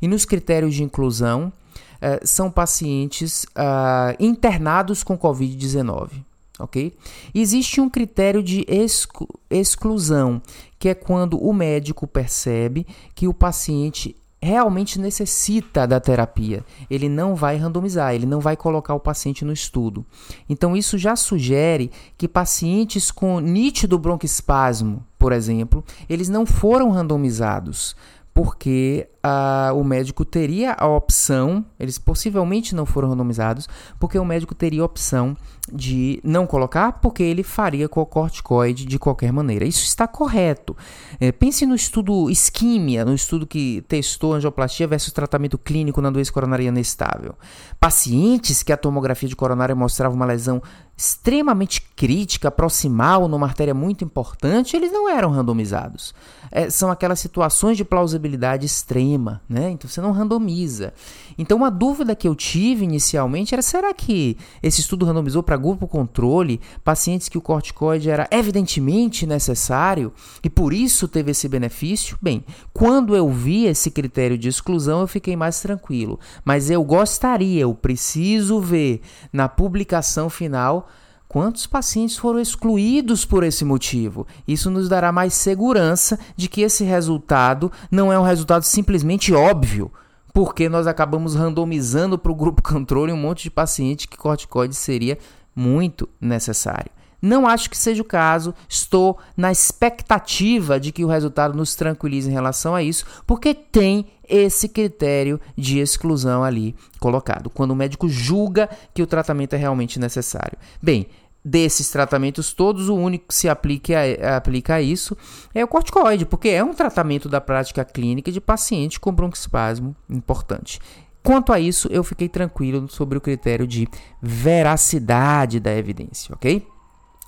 E 0.00 0.08
nos 0.08 0.24
critérios 0.24 0.74
de 0.74 0.82
inclusão, 0.82 1.52
uh, 1.96 2.26
são 2.26 2.50
pacientes 2.50 3.44
uh, 3.44 4.16
internados 4.18 5.04
com 5.04 5.18
Covid-19 5.18 6.24
ok? 6.58 6.94
Existe 7.34 7.80
um 7.80 7.88
critério 7.88 8.42
de 8.42 8.66
exclu 8.68 9.26
exclusão, 9.48 10.42
que 10.78 10.90
é 10.90 10.94
quando 10.94 11.42
o 11.42 11.54
médico 11.54 12.06
percebe 12.06 12.86
que 13.14 13.26
o 13.26 13.32
paciente 13.32 14.14
realmente 14.42 14.98
necessita 14.98 15.86
da 15.86 16.00
terapia. 16.00 16.64
Ele 16.88 17.08
não 17.08 17.34
vai 17.34 17.56
randomizar, 17.56 18.14
ele 18.14 18.26
não 18.26 18.40
vai 18.40 18.56
colocar 18.56 18.94
o 18.94 19.00
paciente 19.00 19.44
no 19.44 19.52
estudo. 19.52 20.04
Então, 20.48 20.76
isso 20.76 20.96
já 20.96 21.14
sugere 21.14 21.90
que 22.16 22.26
pacientes 22.26 23.10
com 23.10 23.38
nítido 23.40 23.98
broncoespasmo, 23.98 25.04
por 25.18 25.32
exemplo, 25.32 25.84
eles 26.08 26.28
não 26.28 26.46
foram 26.46 26.90
randomizados 26.90 27.94
porque 28.32 29.08
uh, 29.24 29.76
o 29.76 29.84
médico 29.84 30.24
teria 30.24 30.74
a 30.78 30.86
opção, 30.86 31.64
eles 31.78 31.98
possivelmente 31.98 32.74
não 32.74 32.86
foram 32.86 33.08
randomizados, 33.08 33.68
porque 33.98 34.18
o 34.18 34.24
médico 34.24 34.54
teria 34.54 34.82
a 34.82 34.84
opção 34.84 35.36
de 35.72 36.20
não 36.24 36.46
colocar, 36.46 36.92
porque 37.00 37.22
ele 37.22 37.42
faria 37.42 37.88
com 37.88 38.00
o 38.00 38.06
corticoide 38.06 38.84
de 38.84 38.98
qualquer 38.98 39.32
maneira. 39.32 39.64
Isso 39.64 39.84
está 39.84 40.06
correto. 40.06 40.76
É, 41.20 41.32
pense 41.32 41.66
no 41.66 41.74
estudo 41.74 42.30
isquímia, 42.30 43.04
no 43.04 43.14
estudo 43.14 43.46
que 43.46 43.82
testou 43.88 44.34
angioplastia 44.34 44.86
versus 44.86 45.12
tratamento 45.12 45.58
clínico 45.58 46.00
na 46.00 46.10
doença 46.10 46.32
coronariana 46.32 46.80
estável. 46.80 47.34
Pacientes 47.78 48.62
que 48.62 48.72
a 48.72 48.76
tomografia 48.76 49.28
de 49.28 49.36
coronária 49.36 49.74
mostrava 49.74 50.14
uma 50.14 50.26
lesão 50.26 50.62
extremamente 51.00 51.80
crítica, 51.96 52.50
proximal, 52.50 53.26
numa 53.26 53.46
artéria 53.46 53.72
muito 53.72 54.04
importante, 54.04 54.76
eles 54.76 54.92
não 54.92 55.08
eram 55.08 55.30
randomizados. 55.30 56.14
É, 56.50 56.68
são 56.68 56.90
aquelas 56.90 57.18
situações 57.18 57.78
de 57.78 57.84
plausibilidade 57.86 58.66
extrema, 58.66 59.40
né? 59.48 59.70
Então 59.70 59.88
você 59.88 59.98
não 60.02 60.12
randomiza. 60.12 60.92
Então 61.38 61.56
uma 61.56 61.70
dúvida 61.70 62.14
que 62.14 62.28
eu 62.28 62.34
tive 62.34 62.84
inicialmente 62.84 63.54
era: 63.54 63.62
será 63.62 63.94
que 63.94 64.36
esse 64.62 64.82
estudo 64.82 65.06
randomizou 65.06 65.42
para 65.42 65.56
grupo 65.60 65.86
controle 65.86 66.60
pacientes 66.82 67.28
que 67.28 67.38
o 67.38 67.40
corticoide 67.40 68.10
era 68.10 68.26
evidentemente 68.30 69.26
necessário 69.26 70.12
e 70.42 70.50
por 70.50 70.72
isso 70.72 71.06
teve 71.06 71.30
esse 71.30 71.48
benefício? 71.48 72.18
Bem, 72.20 72.44
quando 72.72 73.14
eu 73.14 73.28
vi 73.28 73.66
esse 73.66 73.90
critério 73.90 74.38
de 74.38 74.48
exclusão, 74.48 75.00
eu 75.00 75.06
fiquei 75.06 75.36
mais 75.36 75.60
tranquilo. 75.60 76.18
Mas 76.44 76.70
eu 76.70 76.82
gostaria, 76.82 77.60
eu 77.62 77.74
preciso 77.74 78.60
ver 78.60 79.00
na 79.32 79.48
publicação 79.48 80.28
final 80.28 80.88
Quantos 81.30 81.64
pacientes 81.64 82.16
foram 82.16 82.40
excluídos 82.40 83.24
por 83.24 83.44
esse 83.44 83.64
motivo? 83.64 84.26
Isso 84.48 84.68
nos 84.68 84.88
dará 84.88 85.12
mais 85.12 85.32
segurança 85.32 86.18
de 86.34 86.48
que 86.48 86.60
esse 86.60 86.82
resultado 86.82 87.70
não 87.88 88.12
é 88.12 88.18
um 88.18 88.24
resultado 88.24 88.64
simplesmente 88.64 89.32
óbvio, 89.32 89.92
porque 90.34 90.68
nós 90.68 90.88
acabamos 90.88 91.36
randomizando 91.36 92.18
para 92.18 92.32
o 92.32 92.34
grupo 92.34 92.60
controle 92.68 93.12
um 93.12 93.16
monte 93.16 93.44
de 93.44 93.50
paciente 93.52 94.08
que 94.08 94.16
corticoide 94.16 94.74
seria 94.74 95.18
muito 95.60 96.08
necessário. 96.18 96.90
Não 97.20 97.46
acho 97.46 97.68
que 97.68 97.76
seja 97.76 98.00
o 98.00 98.04
caso, 98.04 98.54
estou 98.66 99.18
na 99.36 99.52
expectativa 99.52 100.80
de 100.80 100.90
que 100.90 101.04
o 101.04 101.08
resultado 101.08 101.54
nos 101.54 101.74
tranquilize 101.74 102.30
em 102.30 102.32
relação 102.32 102.74
a 102.74 102.82
isso, 102.82 103.04
porque 103.26 103.52
tem 103.52 104.06
esse 104.26 104.70
critério 104.70 105.38
de 105.54 105.78
exclusão 105.78 106.42
ali 106.42 106.74
colocado, 106.98 107.50
quando 107.50 107.72
o 107.72 107.76
médico 107.76 108.08
julga 108.08 108.70
que 108.94 109.02
o 109.02 109.06
tratamento 109.06 109.52
é 109.52 109.58
realmente 109.58 110.00
necessário. 110.00 110.56
Bem, 110.80 111.08
desses 111.44 111.90
tratamentos 111.90 112.54
todos, 112.54 112.88
o 112.88 112.96
único 112.96 113.28
que 113.28 113.34
se 113.34 113.50
aplica 113.50 113.98
a, 113.98 114.36
aplica 114.36 114.76
a 114.76 114.82
isso 114.82 115.14
é 115.54 115.62
o 115.62 115.68
corticoide, 115.68 116.24
porque 116.24 116.48
é 116.48 116.64
um 116.64 116.72
tratamento 116.72 117.28
da 117.28 117.40
prática 117.40 117.84
clínica 117.84 118.32
de 118.32 118.40
paciente 118.40 118.98
com 118.98 119.12
broncoespasmo 119.12 119.94
importante. 120.08 120.80
Quanto 121.22 121.52
a 121.52 121.60
isso, 121.60 121.88
eu 121.90 122.02
fiquei 122.02 122.28
tranquilo 122.28 122.88
sobre 122.88 123.18
o 123.18 123.20
critério 123.20 123.66
de 123.66 123.86
veracidade 124.22 125.60
da 125.60 125.74
evidência, 125.74 126.34
ok? 126.34 126.66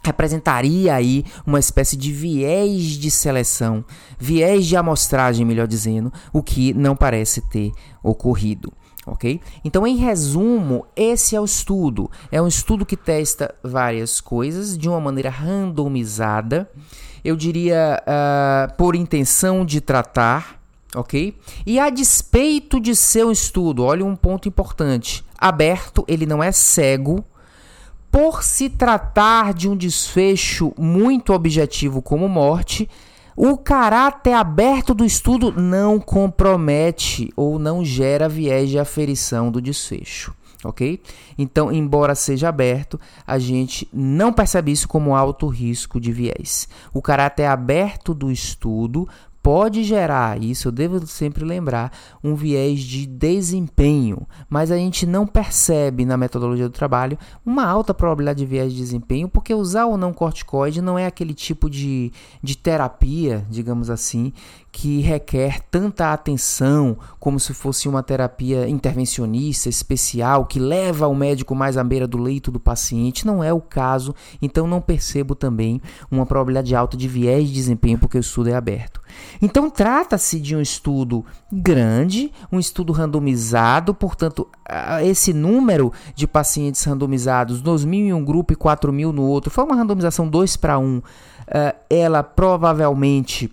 representaria 0.04 0.94
aí 0.94 1.24
uma 1.46 1.60
espécie 1.60 1.96
de 1.96 2.12
viés 2.12 2.82
de 2.98 3.10
seleção, 3.10 3.84
viés 4.18 4.66
de 4.66 4.76
amostragem, 4.76 5.46
melhor 5.46 5.66
dizendo, 5.66 6.12
o 6.32 6.42
que 6.42 6.74
não 6.74 6.96
parece 6.96 7.40
ter 7.42 7.72
ocorrido. 8.02 8.72
Ok? 9.04 9.40
Então, 9.64 9.84
em 9.84 9.96
resumo, 9.96 10.86
esse 10.94 11.34
é 11.34 11.40
o 11.40 11.44
estudo. 11.44 12.08
É 12.30 12.40
um 12.40 12.46
estudo 12.46 12.86
que 12.86 12.96
testa 12.96 13.52
várias 13.62 14.20
coisas 14.20 14.78
de 14.78 14.88
uma 14.88 15.00
maneira 15.00 15.28
randomizada, 15.28 16.70
eu 17.24 17.34
diria 17.34 18.00
uh, 18.02 18.76
por 18.76 18.94
intenção 18.94 19.64
de 19.64 19.80
tratar, 19.80 20.61
ok? 20.94 21.36
E 21.66 21.78
a 21.78 21.90
despeito 21.90 22.80
de 22.80 22.94
ser 22.94 23.24
um 23.24 23.32
estudo, 23.32 23.84
olha 23.84 24.04
um 24.04 24.16
ponto 24.16 24.48
importante: 24.48 25.24
aberto, 25.38 26.04
ele 26.06 26.26
não 26.26 26.42
é 26.42 26.52
cego, 26.52 27.24
por 28.10 28.42
se 28.42 28.68
tratar 28.68 29.54
de 29.54 29.68
um 29.68 29.76
desfecho 29.76 30.72
muito 30.78 31.32
objetivo 31.32 32.02
como 32.02 32.28
morte, 32.28 32.88
o 33.34 33.56
caráter 33.56 34.34
aberto 34.34 34.92
do 34.92 35.04
estudo 35.04 35.50
não 35.50 35.98
compromete 35.98 37.32
ou 37.34 37.58
não 37.58 37.82
gera 37.82 38.28
viés 38.28 38.68
de 38.68 38.78
aferição 38.78 39.50
do 39.50 39.60
desfecho. 39.62 40.34
Ok? 40.64 41.02
Então, 41.36 41.72
embora 41.72 42.14
seja 42.14 42.48
aberto, 42.48 43.00
a 43.26 43.36
gente 43.36 43.88
não 43.92 44.32
percebe 44.32 44.70
isso 44.70 44.86
como 44.86 45.16
alto 45.16 45.48
risco 45.48 45.98
de 45.98 46.12
viés. 46.12 46.68
O 46.92 47.02
caráter 47.02 47.46
aberto 47.46 48.14
do 48.14 48.30
estudo 48.30 49.08
pode 49.42 49.82
gerar, 49.82 50.40
isso 50.40 50.68
eu 50.68 50.72
devo 50.72 51.04
sempre 51.06 51.44
lembrar, 51.44 51.92
um 52.22 52.34
viés 52.34 52.80
de 52.80 53.06
desempenho, 53.06 54.26
mas 54.48 54.70
a 54.70 54.76
gente 54.76 55.04
não 55.04 55.26
percebe 55.26 56.04
na 56.04 56.16
metodologia 56.16 56.68
do 56.68 56.72
trabalho 56.72 57.18
uma 57.44 57.66
alta 57.66 57.92
probabilidade 57.92 58.38
de 58.38 58.46
viés 58.46 58.72
de 58.72 58.78
desempenho, 58.78 59.28
porque 59.28 59.52
usar 59.52 59.86
ou 59.86 59.96
não 59.96 60.12
corticoide 60.12 60.80
não 60.80 60.96
é 60.96 61.06
aquele 61.06 61.34
tipo 61.34 61.68
de, 61.68 62.12
de 62.42 62.56
terapia, 62.56 63.44
digamos 63.50 63.90
assim, 63.90 64.32
que 64.72 65.00
requer 65.02 65.60
tanta 65.70 66.14
atenção 66.14 66.96
como 67.20 67.38
se 67.38 67.52
fosse 67.52 67.86
uma 67.86 68.02
terapia 68.02 68.66
intervencionista 68.66 69.68
especial 69.68 70.46
que 70.46 70.58
leva 70.58 71.06
o 71.06 71.14
médico 71.14 71.54
mais 71.54 71.76
à 71.76 71.84
beira 71.84 72.08
do 72.08 72.16
leito 72.16 72.50
do 72.50 72.58
paciente. 72.58 73.26
Não 73.26 73.44
é 73.44 73.52
o 73.52 73.60
caso, 73.60 74.14
então 74.40 74.66
não 74.66 74.80
percebo 74.80 75.34
também 75.34 75.80
uma 76.10 76.24
probabilidade 76.24 76.74
alta 76.74 76.96
de 76.96 77.06
viés 77.06 77.48
de 77.48 77.54
desempenho 77.54 77.98
porque 77.98 78.16
o 78.16 78.20
estudo 78.20 78.48
é 78.48 78.54
aberto. 78.54 79.02
Então 79.42 79.68
trata-se 79.68 80.40
de 80.40 80.56
um 80.56 80.60
estudo 80.62 81.22
grande, 81.52 82.32
um 82.50 82.58
estudo 82.58 82.94
randomizado, 82.94 83.92
portanto, 83.92 84.48
esse 85.04 85.34
número 85.34 85.92
de 86.14 86.26
pacientes 86.26 86.82
randomizados, 86.82 87.60
2 87.60 87.84
mil 87.84 88.06
em 88.06 88.14
um 88.14 88.24
grupo 88.24 88.54
e 88.54 88.56
4 88.56 88.90
mil 88.90 89.12
no 89.12 89.22
outro, 89.22 89.50
foi 89.50 89.64
uma 89.64 89.76
randomização 89.76 90.26
2 90.26 90.56
para 90.56 90.78
1. 90.78 91.02
Ela 91.90 92.22
provavelmente 92.22 93.52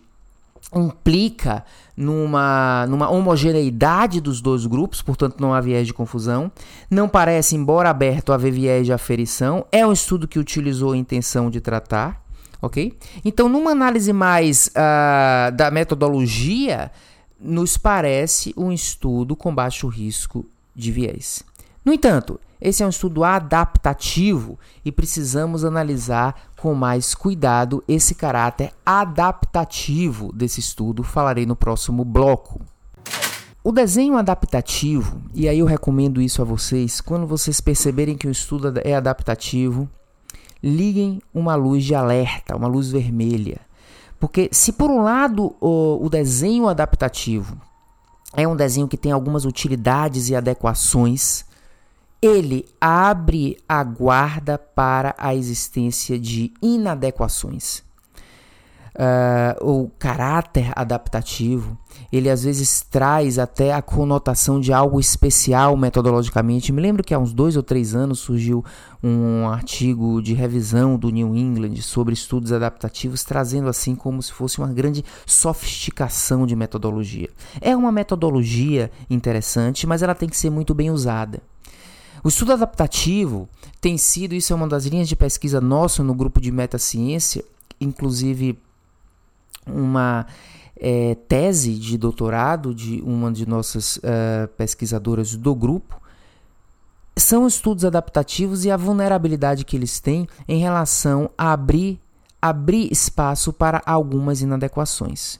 implica 0.74 1.64
numa, 1.98 2.86
numa 2.88 3.10
homogeneidade 3.10 4.22
dos 4.22 4.40
dois 4.40 4.66
grupos, 4.66 5.02
portanto 5.02 5.40
não 5.40 5.54
há 5.54 5.60
viés 5.60 5.88
de 5.88 5.94
confusão. 5.94 6.52
Não 6.90 7.10
parece, 7.10 7.56
embora 7.56 7.90
aberto, 7.90 8.32
haver 8.32 8.52
viés 8.52 8.86
de 8.86 8.94
aferição. 8.94 9.66
É 9.72 9.86
um 9.86 9.92
estudo 9.92 10.28
que 10.28 10.40
utilizou 10.40 10.94
a 10.94 10.98
intenção 10.98 11.50
de 11.50 11.60
tratar, 11.60 12.24
ok? 12.62 12.98
Então, 13.26 13.50
numa 13.50 13.72
análise 13.72 14.14
mais 14.14 14.68
uh, 14.68 15.52
da 15.56 15.72
metodologia, 15.72 16.92
nos 17.40 17.78
parece 17.78 18.54
um 18.56 18.72
estudo 18.72 19.36
com 19.36 19.54
baixo 19.54 19.88
risco 19.88 20.46
de 20.76 20.92
viés. 20.92 21.44
No 21.84 21.94
entanto, 21.94 22.40
esse 22.62 22.84
é 22.84 22.86
um 22.86 22.90
estudo 22.90 23.24
adaptativo 23.24 24.60
e 24.84 24.92
precisamos 24.92 25.64
analisar 25.64 26.49
com 26.62 26.74
mais 26.74 27.16
cuidado 27.16 27.84
esse 27.88 28.14
caráter 28.14 28.72
adaptativo 28.86 30.32
desse 30.34 30.60
estudo, 30.60 31.04
falarei 31.04 31.46
no 31.46 31.56
próximo 31.56 32.04
bloco. 32.04 32.62
O 33.64 33.72
desenho 33.72 34.18
adaptativo, 34.18 35.22
e 35.34 35.48
aí 35.48 35.60
eu 35.60 35.66
recomendo 35.66 36.22
isso 36.22 36.42
a 36.42 36.46
vocês, 36.46 37.02
quando 37.02 37.26
vocês 37.26 37.62
perceberem 37.62 38.18
que 38.18 38.28
o 38.28 38.32
estudo 38.32 38.74
é 38.84 38.96
adaptativo, 38.96 39.90
liguem 40.62 41.22
uma 41.34 41.56
luz 41.56 41.84
de 41.84 41.96
alerta, 41.96 42.56
uma 42.56 42.68
luz 42.68 42.92
vermelha. 42.92 43.62
Porque 44.20 44.50
se 44.52 44.74
por 44.74 44.90
um 44.90 45.02
lado 45.02 45.56
o, 45.62 46.06
o 46.06 46.10
desenho 46.10 46.68
adaptativo 46.68 47.58
é 48.36 48.48
um 48.48 48.56
desenho 48.56 48.88
que 48.88 48.98
tem 48.98 49.12
algumas 49.12 49.46
utilidades 49.46 50.30
e 50.30 50.36
adequações, 50.36 51.46
ele 52.22 52.66
abre 52.80 53.58
a 53.68 53.84
guarda 53.84 54.58
para 54.58 55.16
a 55.18 55.34
existência 55.34 56.20
de 56.20 56.54
inadequações. 56.62 57.88
Uh, 59.00 59.84
o 59.84 59.90
caráter 59.98 60.74
adaptativo, 60.76 61.78
ele 62.12 62.30
às 62.30 62.44
vezes 62.44 62.82
traz 62.82 63.40
até 63.40 63.72
a 63.72 63.82
conotação 63.82 64.60
de 64.60 64.74
algo 64.74 65.00
especial 65.00 65.78
metodologicamente. 65.78 66.74
Me 66.74 66.82
lembro 66.82 67.02
que 67.02 67.14
há 67.14 67.20
uns 67.20 67.32
dois 67.32 67.56
ou 67.56 67.64
três 67.64 67.96
anos 67.96 68.20
surgiu 68.20 68.66
um 69.02 69.48
artigo 69.48 70.22
de 70.22 70.34
revisão 70.34 70.98
do 70.98 71.12
New 71.12 71.34
England 71.34 71.78
sobre 71.78 72.14
estudos 72.14 72.52
adaptativos, 72.52 73.24
trazendo 73.24 73.70
assim 73.70 73.96
como 73.96 74.22
se 74.22 74.34
fosse 74.34 74.58
uma 74.58 74.68
grande 74.68 75.06
sofisticação 75.26 76.46
de 76.46 76.54
metodologia. 76.54 77.30
É 77.62 77.74
uma 77.78 77.94
metodologia 77.94 78.92
interessante, 79.10 79.88
mas 79.88 80.04
ela 80.04 80.16
tem 80.16 80.28
que 80.28 80.36
ser 80.36 80.50
muito 80.50 80.74
bem 80.74 80.92
usada. 80.92 81.42
O 82.24 82.28
estudo 82.28 82.54
adaptativo 82.54 83.48
tem 83.80 83.98
sido, 83.98 84.34
isso 84.34 84.52
é 84.52 84.56
uma 84.56 84.68
das 84.68 84.86
linhas 84.86 85.08
de 85.08 85.16
pesquisa 85.16 85.62
nossa 85.62 86.04
no 86.04 86.14
grupo 86.14 86.42
de 86.42 86.52
metaciência, 86.52 87.44
inclusive 87.80 88.58
uma 89.66 90.26
é, 90.76 91.16
tese 91.28 91.76
de 91.76 91.98
doutorado 91.98 92.74
de 92.74 93.02
uma 93.06 93.32
de 93.32 93.48
nossas 93.48 93.98
uh, 93.98 94.48
pesquisadoras 94.58 95.36
do 95.36 95.54
grupo, 95.54 96.00
são 97.18 97.46
estudos 97.46 97.84
adaptativos 97.84 98.64
e 98.64 98.72
a 98.72 98.78
vulnerabilidade 98.78 99.66
que 99.66 99.76
eles 99.76 100.00
têm 100.00 100.28
em 100.48 100.60
relação 100.60 101.30
a 101.38 101.52
abrir, 101.52 102.00
abrir 102.42 102.92
espaço 102.92 103.52
para 103.52 103.82
algumas 103.86 104.42
inadequações. 104.42 105.40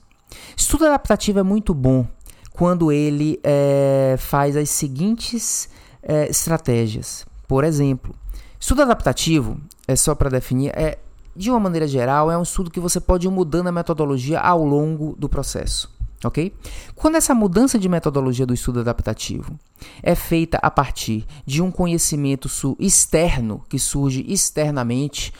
Estudo 0.56 0.86
adaptativo 0.86 1.40
é 1.40 1.44
muito 1.44 1.74
bom 1.74 2.06
quando 2.52 2.92
ele 2.92 3.40
é, 3.44 4.16
faz 4.20 4.58
as 4.58 4.70
seguintes 4.70 5.70
é, 6.02 6.30
estratégias. 6.30 7.26
Por 7.48 7.64
exemplo, 7.64 8.14
estudo 8.60 8.84
adaptativo, 8.84 9.60
é 9.88 9.96
só 9.96 10.14
para 10.14 10.30
definir, 10.30 10.72
é 10.76 11.00
de 11.36 11.50
uma 11.50 11.60
maneira 11.60 11.88
geral, 11.88 12.30
é 12.30 12.38
um 12.38 12.44
estudo 12.44 12.70
que 12.70 12.80
você 12.80 13.00
pode 13.00 13.28
ir 13.28 13.30
mudando 13.30 13.68
a 13.68 13.72
metodologia 13.72 14.40
ao 14.40 14.64
longo 14.64 15.16
do 15.18 15.30
processo. 15.30 15.90
Ok? 16.24 16.54
Quando 16.96 17.16
essa 17.16 17.34
mudança 17.34 17.80
de 17.80 17.88
metodologia 17.88 18.46
do 18.46 18.54
estudo 18.54 18.82
adaptativo 18.82 19.58
é 20.04 20.14
feita 20.16 20.60
a 20.62 20.70
partir 20.70 21.26
de 21.46 21.62
um 21.62 21.72
conhecimento 21.72 22.50
externo 22.78 23.64
que 23.70 23.80
surge 23.80 24.26
externamente, 24.28 25.32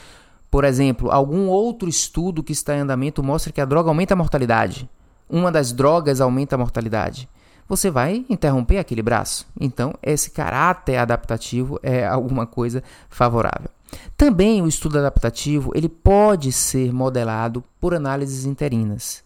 por 0.50 0.64
exemplo, 0.64 1.10
algum 1.10 1.48
outro 1.48 1.86
estudo 1.86 2.42
que 2.42 2.52
está 2.52 2.74
em 2.74 2.80
andamento 2.80 3.22
mostra 3.22 3.52
que 3.52 3.60
a 3.60 3.66
droga 3.66 3.90
aumenta 3.90 4.14
a 4.14 4.16
mortalidade. 4.16 4.88
Uma 5.28 5.52
das 5.52 5.70
drogas 5.70 6.18
aumenta 6.18 6.54
a 6.54 6.58
mortalidade 6.58 7.28
você 7.70 7.88
vai 7.88 8.26
interromper 8.28 8.78
aquele 8.78 9.00
braço. 9.00 9.46
Então, 9.58 9.94
esse 10.02 10.32
caráter 10.32 10.96
adaptativo 10.96 11.78
é 11.84 12.04
alguma 12.04 12.44
coisa 12.44 12.82
favorável. 13.08 13.70
Também 14.16 14.60
o 14.60 14.66
estudo 14.66 14.98
adaptativo 14.98 15.70
ele 15.72 15.88
pode 15.88 16.50
ser 16.50 16.92
modelado 16.92 17.62
por 17.80 17.94
análises 17.94 18.44
interinas. 18.44 19.22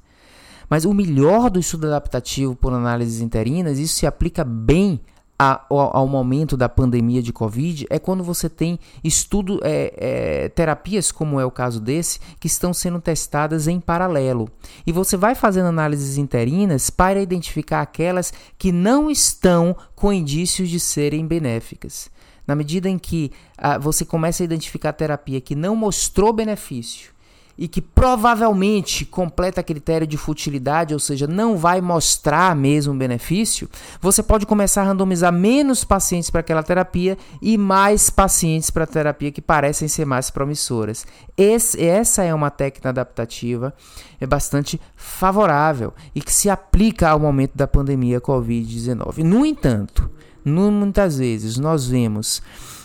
Mas 0.69 0.85
o 0.85 0.93
melhor 0.93 1.49
do 1.49 1.59
estudo 1.59 1.87
adaptativo 1.87 2.55
por 2.55 2.71
análises 2.75 3.23
interinas, 3.23 3.79
isso 3.79 3.95
se 3.95 4.07
aplica 4.07 4.45
bem 4.45 5.01
ao, 5.39 6.07
momento 6.07 6.57
da 6.57 6.69
pandemia 6.69 7.23
de 7.23 7.33
Covid 7.33 7.87
é 7.91 7.99
quando 7.99 8.23
você 8.23 8.49
tem 8.49 8.79
estudo, 9.03 9.61
é, 9.63 9.95
é, 9.97 10.49
terapias, 10.51 11.11
como 11.11 11.41
é 11.41 11.45
o 11.45 11.51
caso 11.51 11.81
desse, 11.81 12.21
que 12.39 12.47
estão 12.47 12.73
sendo 12.73 13.01
testadas 13.01 13.67
em 13.67 13.81
paralelo. 13.81 14.49
E 14.87 14.93
você 14.93 15.17
vai 15.17 15.35
fazendo 15.35 15.67
análises 15.67 16.19
interinas 16.19 16.91
para 16.91 17.21
identificar 17.21 17.81
aquelas 17.81 18.33
que 18.57 18.71
não 18.71 19.11
estão 19.11 19.77
com 19.95 20.13
indícios 20.13 20.69
de 20.69 20.79
serem 20.79 21.27
benéficas. 21.27 22.11
Na 22.47 22.55
medida 22.55 22.89
em 22.89 22.99
que 22.99 23.33
ah, 23.57 23.79
você 23.79 24.05
começa 24.05 24.43
a 24.43 24.45
identificar 24.45 24.91
a 24.91 24.93
terapia 24.93 25.41
que 25.41 25.55
não 25.55 25.75
mostrou 25.75 26.33
benefício 26.33 27.14
e 27.57 27.69
que 27.69 27.81
provavelmente 27.81 29.05
completa 29.05 29.63
critério 29.63 30.07
de 30.07 30.17
futilidade, 30.17 30.95
ou 30.95 31.01
seja, 31.01 31.27
não 31.27 31.57
vai 31.57 31.81
mostrar 31.81 32.55
mesmo 32.57 32.95
benefício, 32.95 33.69
você 34.01 34.23
pode 34.23 34.47
começar 34.47 34.83
a 34.83 34.87
randomizar 34.87 35.33
menos 35.33 35.85
pacientes 35.85 36.31
para 36.31 36.41
aquela 36.41 36.63
terapia 36.63 37.17
e 37.41 37.57
mais 37.57 38.11
pacientes 38.11 38.71
para 38.71 38.85
a 38.85 38.89
terapia 38.89 39.31
que 39.31 39.41
parecem 39.41 39.89
ser 39.89 40.05
mais 40.05 40.31
promissoras. 40.31 41.07
Esse, 41.37 41.85
essa 41.85 42.23
é 42.23 42.35
uma 42.35 42.51
técnica 42.51 42.89
adaptativa 42.89 43.75
é 44.21 44.27
bastante 44.27 44.81
favorável 44.97 45.93
e 46.15 46.21
que 46.21 46.33
se 46.33 46.49
aplica 46.49 47.11
ao 47.11 47.21
momento 47.21 47.53
da 47.55 47.67
pandemia 47.67 48.21
Covid-19. 48.21 49.19
No 49.19 49.45
entanto, 49.45 50.11
muitas 50.45 51.19
vezes 51.19 51.57
nós 51.59 51.87
vemos 51.87 52.43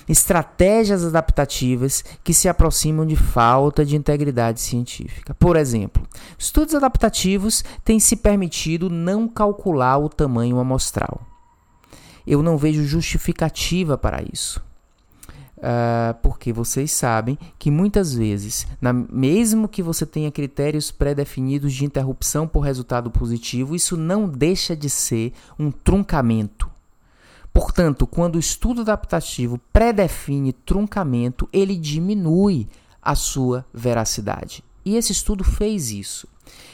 estratégias 0.10 1.06
adaptativas 1.06 2.04
que 2.24 2.34
se 2.34 2.50
aproximam 2.50 3.06
de 3.06 3.15
falta 3.15 3.86
de 3.86 3.95
integridade 3.95 4.60
científica. 4.60 5.36
Por 5.36 5.56
exemplo, 5.56 6.04
estudos 6.36 6.74
adaptativos 6.74 7.63
têm 7.86 8.00
se 8.00 8.15
permitido 8.15 8.89
não 8.89 9.28
calcular 9.28 10.00
o 10.00 10.10
tamanho 10.10 10.58
amostral. 10.60 11.22
Eu 12.26 12.41
não 12.41 12.58
vejo 12.58 12.84
justificativa 12.84 13.98
para 13.98 14.24
isso. 14.34 14.62
Uh, 15.58 16.15
porque 16.22 16.54
vocês 16.54 16.89
sabem 16.91 17.38
que 17.60 17.69
muitas 17.69 18.13
vezes, 18.13 18.65
na, 18.80 18.93
mesmo 18.93 19.67
que 19.67 19.84
você 19.84 20.06
tenha 20.06 20.32
critérios 20.32 20.89
pré-definidos 20.89 21.74
de 21.74 21.84
interrupção 21.84 22.48
por 22.48 22.62
resultado 22.62 23.12
positivo, 23.12 23.76
isso 23.76 23.98
não 23.98 24.28
deixa 24.28 24.74
de 24.74 24.89
ser 24.89 25.34
um 25.60 25.69
truncamento. 25.69 26.69
Portanto, 27.54 28.06
quando 28.08 28.36
o 28.36 28.40
estudo 28.40 28.82
adaptativo 28.82 29.60
predefine 29.74 30.54
truncamento, 30.54 31.50
ele 31.52 31.76
diminui 31.76 32.68
a 33.02 33.16
sua 33.16 33.66
veracidade. 33.74 34.64
E 34.86 34.96
esse 34.96 35.12
estudo 35.12 35.44
fez 35.44 35.92
isso. 35.92 36.28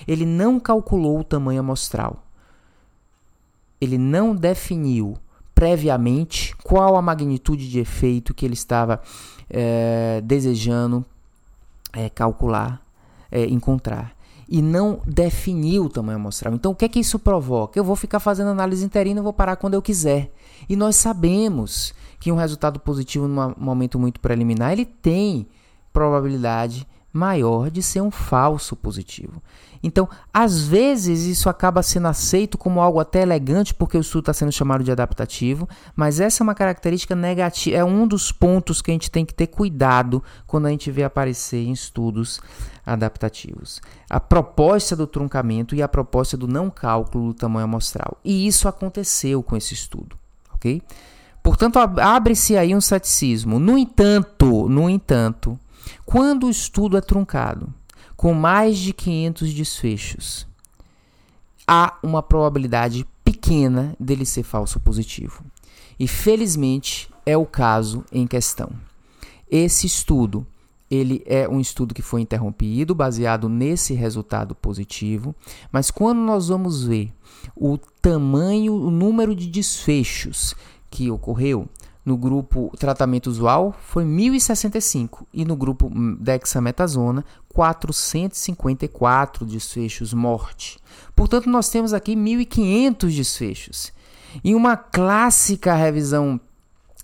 Ele 0.08 0.26
não 0.26 0.60
calculou 0.60 1.20
o 1.20 1.24
tamanho 1.24 1.60
amostral. 1.60 2.24
Ele 3.80 3.98
não 3.98 4.36
definiu 4.36 5.18
previamente 5.54 6.56
qual 6.64 6.98
a 6.98 7.02
magnitude 7.02 7.70
de 7.70 7.80
efeito 7.80 8.34
que 8.34 8.46
ele 8.46 8.54
estava 8.54 9.02
é, 9.50 10.22
desejando 10.24 11.06
é, 11.94 12.10
calcular, 12.10 12.82
é, 13.32 13.46
encontrar 13.46 14.15
e 14.48 14.62
não 14.62 15.02
definiu 15.06 15.86
o 15.86 15.90
tamanho 15.90 16.18
amostral. 16.18 16.54
Então, 16.54 16.72
o 16.72 16.76
que 16.76 16.86
é 16.86 16.90
que 16.90 17.00
isso 17.00 17.18
provoca? 17.18 17.80
Eu 17.80 17.84
vou 17.84 17.96
ficar 17.96 18.20
fazendo 18.20 18.50
análise 18.50 18.86
interina 18.86 19.20
e 19.20 19.24
vou 19.24 19.34
parar 19.34 19.56
quando 19.56 19.74
eu 19.74 19.82
quiser. 19.82 20.32
E 20.70 20.76
nós 20.76 20.96
sabemos 20.96 21.94
que 22.20 22.32
um 22.32 22.36
resultado 22.36 22.80
positivo 22.80 23.28
num 23.28 23.54
momento 23.58 24.00
muito 24.00 24.20
preliminar, 24.20 24.72
ele 24.72 24.86
tem 24.86 25.48
probabilidade 25.92 26.88
maior 27.16 27.72
de 27.72 27.82
ser 27.82 28.02
um 28.02 28.12
falso 28.12 28.76
positivo. 28.76 29.42
Então, 29.82 30.10
às 30.34 30.62
vezes, 30.62 31.26
isso 31.26 31.48
acaba 31.48 31.82
sendo 31.84 32.08
aceito 32.08 32.58
como 32.58 32.82
algo 32.82 33.00
até 33.00 33.22
elegante, 33.22 33.74
porque 33.74 33.98
o 33.98 34.02
estudo 34.02 34.24
está 34.24 34.34
sendo 34.34 34.52
chamado 34.52 34.84
de 34.84 34.92
adaptativo, 34.92 35.70
mas 35.96 36.20
essa 36.20 36.42
é 36.42 36.44
uma 36.44 36.56
característica 36.56 37.16
negativa, 37.16 37.78
é 37.78 37.84
um 37.84 38.08
dos 38.08 38.32
pontos 38.32 38.82
que 38.82 38.92
a 38.92 38.94
gente 38.94 39.12
tem 39.12 39.26
que 39.26 39.34
ter 39.34 39.48
cuidado 39.48 40.24
quando 40.46 40.66
a 40.66 40.72
gente 40.72 40.92
vê 40.92 41.04
aparecer 41.04 41.64
em 41.64 41.72
estudos 41.72 42.42
adaptativos. 42.86 43.80
A 44.10 44.20
proposta 44.20 44.96
do 44.96 45.08
truncamento 45.08 45.76
e 45.76 45.82
a 45.82 45.88
proposta 45.88 46.36
do 46.36 46.48
não 46.48 46.70
cálculo 46.70 47.28
do 47.28 47.34
tamanho 47.34 47.66
amostral. 47.66 48.18
E 48.26 48.46
isso 48.48 48.68
aconteceu 48.68 49.42
com 49.42 49.56
esse 49.56 49.74
estudo, 49.74 50.18
ok? 50.54 50.82
Portanto, 51.44 51.78
abre-se 51.78 52.58
aí 52.58 52.74
um 52.74 52.82
ceticismo. 52.82 53.60
No 53.60 53.78
entanto, 53.78 54.68
no 54.68 54.90
entanto, 54.90 55.60
quando 56.06 56.48
o 56.48 56.50
estudo 56.50 56.98
é 56.98 57.02
truncado, 57.02 57.74
com 58.16 58.34
mais 58.34 58.78
de 58.78 58.94
500 58.94 59.54
desfechos, 59.54 60.48
há 61.68 61.98
uma 62.02 62.22
probabilidade 62.22 63.06
pequena 63.24 63.96
dele 64.00 64.26
ser 64.26 64.44
falso 64.44 64.80
positivo. 64.80 65.44
E 66.00 66.08
felizmente 66.08 67.10
é 67.26 67.36
o 67.36 67.46
caso 67.46 68.04
em 68.12 68.28
questão. 68.28 68.70
Esse 69.50 69.88
estudo, 69.88 70.46
ele 70.90 71.24
é 71.26 71.48
um 71.48 71.60
estudo 71.60 71.94
que 71.94 72.02
foi 72.02 72.22
interrompido 72.22 72.94
baseado 72.94 73.50
nesse 73.50 73.94
resultado 73.94 74.54
positivo, 74.54 75.36
mas 75.72 75.90
quando 75.90 76.20
nós 76.20 76.48
vamos 76.48 76.84
ver 76.84 77.14
o 77.56 77.78
tamanho, 77.78 78.74
o 78.74 78.92
número 78.92 79.36
de 79.36 79.48
desfechos 79.48 80.56
que 80.90 81.10
ocorreu, 81.10 81.68
no 82.06 82.16
grupo 82.16 82.72
tratamento 82.78 83.28
usual 83.28 83.76
foi 83.82 84.06
1065 84.06 85.28
e 85.34 85.44
no 85.44 85.56
grupo 85.56 85.92
dexametasona 86.20 87.26
454 87.50 89.46
desfechos 89.46 90.14
morte. 90.14 90.78
Portanto, 91.16 91.50
nós 91.50 91.70
temos 91.70 91.94
aqui 91.94 92.16
1500 92.16 93.14
desfechos. 93.14 93.92
E 94.44 94.54
uma 94.54 94.78
clássica 94.78 95.74
revisão 95.74 96.40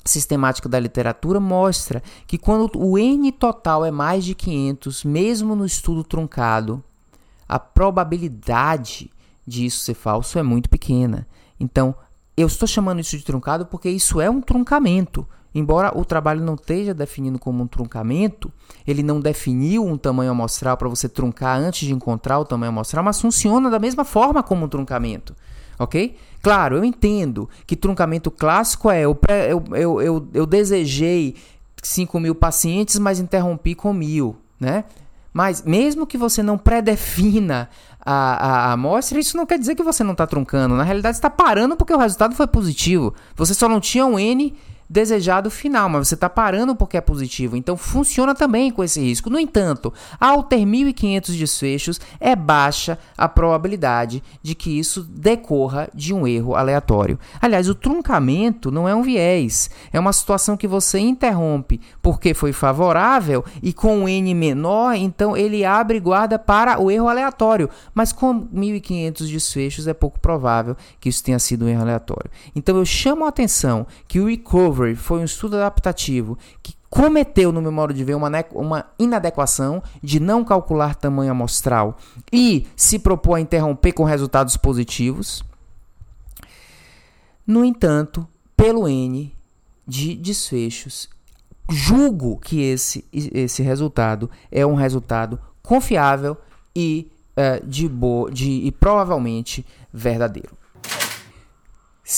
sistemática 0.05 0.67
da 0.67 0.79
literatura 0.79 1.39
mostra 1.39 2.03
que 2.27 2.37
quando 2.37 2.69
o 2.75 2.97
N 2.97 3.31
total 3.31 3.85
é 3.85 3.91
mais 3.91 4.25
de 4.25 4.35
500, 4.35 5.03
mesmo 5.03 5.55
no 5.55 5.65
estudo 5.65 6.03
truncado, 6.03 6.83
a 7.47 7.57
probabilidade 7.57 9.09
disso 9.45 9.83
ser 9.83 9.93
falso 9.93 10.37
é 10.37 10.43
muito 10.43 10.69
pequena. 10.69 11.27
Então, 11.59 11.95
eu 12.41 12.47
estou 12.47 12.67
chamando 12.67 12.99
isso 12.99 13.17
de 13.17 13.23
truncado 13.23 13.65
porque 13.65 13.89
isso 13.89 14.19
é 14.19 14.29
um 14.29 14.41
truncamento. 14.41 15.27
Embora 15.53 15.97
o 15.97 16.05
trabalho 16.05 16.41
não 16.41 16.55
esteja 16.55 16.93
definindo 16.93 17.37
como 17.37 17.61
um 17.63 17.67
truncamento, 17.67 18.51
ele 18.87 19.03
não 19.03 19.19
definiu 19.19 19.85
um 19.85 19.97
tamanho 19.97 20.31
amostral 20.31 20.77
para 20.77 20.87
você 20.87 21.09
truncar 21.09 21.59
antes 21.59 21.87
de 21.87 21.93
encontrar 21.93 22.39
o 22.39 22.45
tamanho 22.45 22.71
amostral, 22.71 23.03
mas 23.03 23.19
funciona 23.19 23.69
da 23.69 23.77
mesma 23.77 24.05
forma 24.05 24.41
como 24.41 24.65
um 24.65 24.69
truncamento. 24.69 25.35
Ok? 25.77 26.15
Claro, 26.41 26.77
eu 26.77 26.85
entendo 26.85 27.49
que 27.67 27.75
truncamento 27.75 28.31
clássico 28.31 28.89
é 28.89 29.01
eu, 29.01 29.19
eu, 29.49 29.63
eu, 29.75 30.01
eu, 30.01 30.27
eu 30.33 30.45
desejei 30.45 31.35
5 31.83 32.19
mil 32.19 32.35
pacientes, 32.35 32.97
mas 32.97 33.19
interrompi 33.19 33.75
com 33.75 33.91
mil. 33.91 34.37
Né? 34.59 34.85
Mas 35.33 35.63
mesmo 35.63 36.05
que 36.05 36.17
você 36.17 36.43
não 36.43 36.57
predefina 36.57 37.69
a, 38.05 38.13
a, 38.13 38.71
amostra, 38.73 39.19
isso 39.19 39.37
não 39.37 39.45
quer 39.45 39.59
dizer 39.59 39.75
que 39.75 39.83
você 39.83 40.03
não 40.03 40.13
está 40.13 40.25
truncando. 40.25 40.75
Na 40.75 40.83
realidade, 40.83 41.17
está 41.17 41.29
parando 41.29 41.75
porque 41.75 41.93
o 41.93 41.97
resultado 41.97 42.35
foi 42.35 42.47
positivo. 42.47 43.13
Você 43.35 43.53
só 43.53 43.67
não 43.67 43.79
tinha 43.79 44.05
um 44.05 44.19
N 44.19 44.55
desejado 44.91 45.49
final, 45.49 45.87
mas 45.87 46.09
você 46.09 46.15
está 46.15 46.29
parando 46.29 46.75
porque 46.75 46.97
é 46.97 47.01
positivo. 47.01 47.55
Então 47.55 47.77
funciona 47.77 48.35
também 48.35 48.69
com 48.69 48.83
esse 48.83 48.99
risco. 48.99 49.29
No 49.29 49.39
entanto, 49.39 49.93
ao 50.19 50.43
ter 50.43 50.59
1.500 50.65 51.37
desfechos, 51.37 52.01
é 52.19 52.35
baixa 52.35 52.99
a 53.17 53.29
probabilidade 53.29 54.21
de 54.43 54.53
que 54.53 54.77
isso 54.77 55.03
decorra 55.03 55.89
de 55.95 56.13
um 56.13 56.27
erro 56.27 56.55
aleatório. 56.55 57.17
Aliás, 57.41 57.69
o 57.69 57.75
truncamento 57.75 58.69
não 58.69 58.87
é 58.87 58.93
um 58.93 59.01
viés, 59.01 59.69
é 59.93 59.99
uma 59.99 60.11
situação 60.11 60.57
que 60.57 60.67
você 60.67 60.99
interrompe 60.99 61.79
porque 62.01 62.33
foi 62.33 62.51
favorável 62.51 63.45
e 63.63 63.71
com 63.71 63.99
um 63.99 64.09
n 64.09 64.33
menor, 64.33 64.95
então 64.95 65.37
ele 65.37 65.63
abre 65.63 66.01
guarda 66.01 66.37
para 66.37 66.81
o 66.81 66.91
erro 66.91 67.07
aleatório. 67.07 67.69
Mas 67.93 68.11
com 68.11 68.45
1.500 68.47 69.31
desfechos 69.31 69.87
é 69.87 69.93
pouco 69.93 70.19
provável 70.19 70.75
que 70.99 71.07
isso 71.07 71.23
tenha 71.23 71.39
sido 71.39 71.63
um 71.63 71.69
erro 71.69 71.83
aleatório. 71.83 72.29
Então 72.53 72.75
eu 72.75 72.85
chamo 72.85 73.23
a 73.23 73.29
atenção 73.29 73.87
que 74.05 74.19
o 74.19 74.25
recovery 74.25 74.80
Discovery 74.81 74.95
foi 74.95 75.19
um 75.19 75.23
estudo 75.23 75.55
adaptativo 75.57 76.37
que 76.63 76.75
cometeu, 76.89 77.51
no 77.51 77.71
modo 77.71 77.93
de 77.93 78.03
ver, 78.03 78.15
uma, 78.15 78.29
uma 78.53 78.85
inadequação 78.99 79.81
de 80.01 80.19
não 80.19 80.43
calcular 80.43 80.95
tamanho 80.95 81.31
amostral 81.31 81.97
e 82.31 82.67
se 82.75 82.99
propôs 82.99 83.37
a 83.37 83.41
interromper 83.41 83.93
com 83.93 84.03
resultados 84.03 84.57
positivos. 84.57 85.43
No 87.45 87.63
entanto, 87.63 88.27
pelo 88.57 88.87
N 88.87 89.33
de 89.87 90.15
desfechos, 90.15 91.09
julgo 91.69 92.37
que 92.37 92.61
esse, 92.61 93.05
esse 93.11 93.61
resultado 93.61 94.29
é 94.51 94.65
um 94.65 94.75
resultado 94.75 95.39
confiável 95.61 96.37
e, 96.75 97.11
uh, 97.37 97.65
de, 97.65 97.89
de, 98.33 98.49
e 98.49 98.71
provavelmente 98.71 99.65
verdadeiro. 99.93 100.60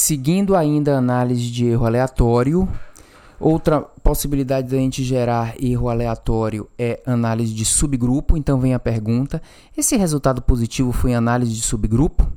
Seguindo 0.03 0.53
ainda 0.53 0.95
a 0.95 0.97
análise 0.97 1.49
de 1.49 1.65
erro 1.65 1.85
aleatório, 1.85 2.67
outra 3.39 3.79
possibilidade 3.79 4.69
da 4.69 4.75
gente 4.75 5.01
gerar 5.01 5.55
erro 5.57 5.87
aleatório 5.87 6.67
é 6.77 7.01
análise 7.05 7.53
de 7.53 7.63
subgrupo. 7.63 8.35
Então 8.35 8.59
vem 8.59 8.73
a 8.73 8.79
pergunta: 8.79 9.41
esse 9.77 9.95
resultado 9.95 10.41
positivo 10.41 10.91
foi 10.91 11.13
análise 11.13 11.53
de 11.53 11.61
subgrupo? 11.61 12.29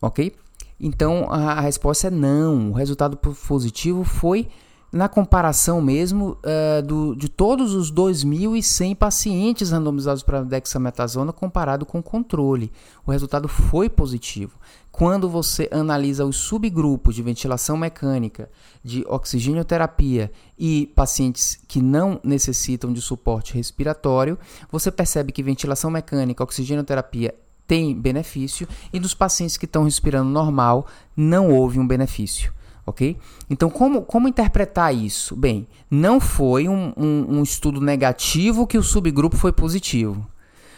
Ok? 0.00 0.32
Então 0.78 1.26
a, 1.32 1.60
resposta 1.60 2.06
é 2.06 2.10
não. 2.12 2.70
O 2.70 2.74
resultado 2.74 3.16
positivo 3.16 4.04
foi 4.04 4.46
na 4.94 5.08
comparação 5.08 5.82
mesmo 5.82 6.38
uh, 6.38 6.80
do, 6.80 7.16
de 7.16 7.28
todos 7.28 7.74
os 7.74 7.92
2.100 7.92 8.94
pacientes 8.94 9.72
randomizados 9.72 10.22
para 10.22 10.44
dexametasona 10.44 11.32
comparado 11.32 11.84
com 11.84 11.98
o 11.98 12.02
controle. 12.02 12.70
O 13.04 13.10
resultado 13.10 13.48
foi 13.48 13.90
positivo. 13.90 14.56
Quando 14.92 15.28
você 15.28 15.68
analisa 15.72 16.24
os 16.24 16.36
subgrupos 16.36 17.16
de 17.16 17.24
ventilação 17.24 17.76
mecânica, 17.76 18.48
de 18.84 19.04
oxigenoterapia 19.08 20.30
e 20.56 20.86
pacientes 20.94 21.58
que 21.66 21.82
não 21.82 22.20
necessitam 22.22 22.92
de 22.92 23.02
suporte 23.02 23.52
respiratório, 23.52 24.38
você 24.70 24.92
percebe 24.92 25.32
que 25.32 25.42
ventilação 25.42 25.90
mecânica, 25.90 26.44
oxigenoterapia 26.44 27.34
tem 27.66 28.00
benefício 28.00 28.68
e 28.92 29.00
nos 29.00 29.12
pacientes 29.12 29.56
que 29.56 29.64
estão 29.64 29.82
respirando 29.82 30.30
normal 30.30 30.86
não 31.16 31.50
houve 31.50 31.80
um 31.80 31.86
benefício 31.86 32.52
ok? 32.86 33.16
Então, 33.48 33.70
como, 33.70 34.02
como 34.02 34.28
interpretar 34.28 34.94
isso? 34.94 35.34
Bem, 35.36 35.66
não 35.90 36.20
foi 36.20 36.68
um, 36.68 36.92
um, 36.96 37.38
um, 37.38 37.42
estudo 37.42 37.80
negativo 37.80 38.66
que 38.66 38.78
o 38.78 38.82
subgrupo 38.82 39.36
foi 39.36 39.52
positivo. 39.52 40.26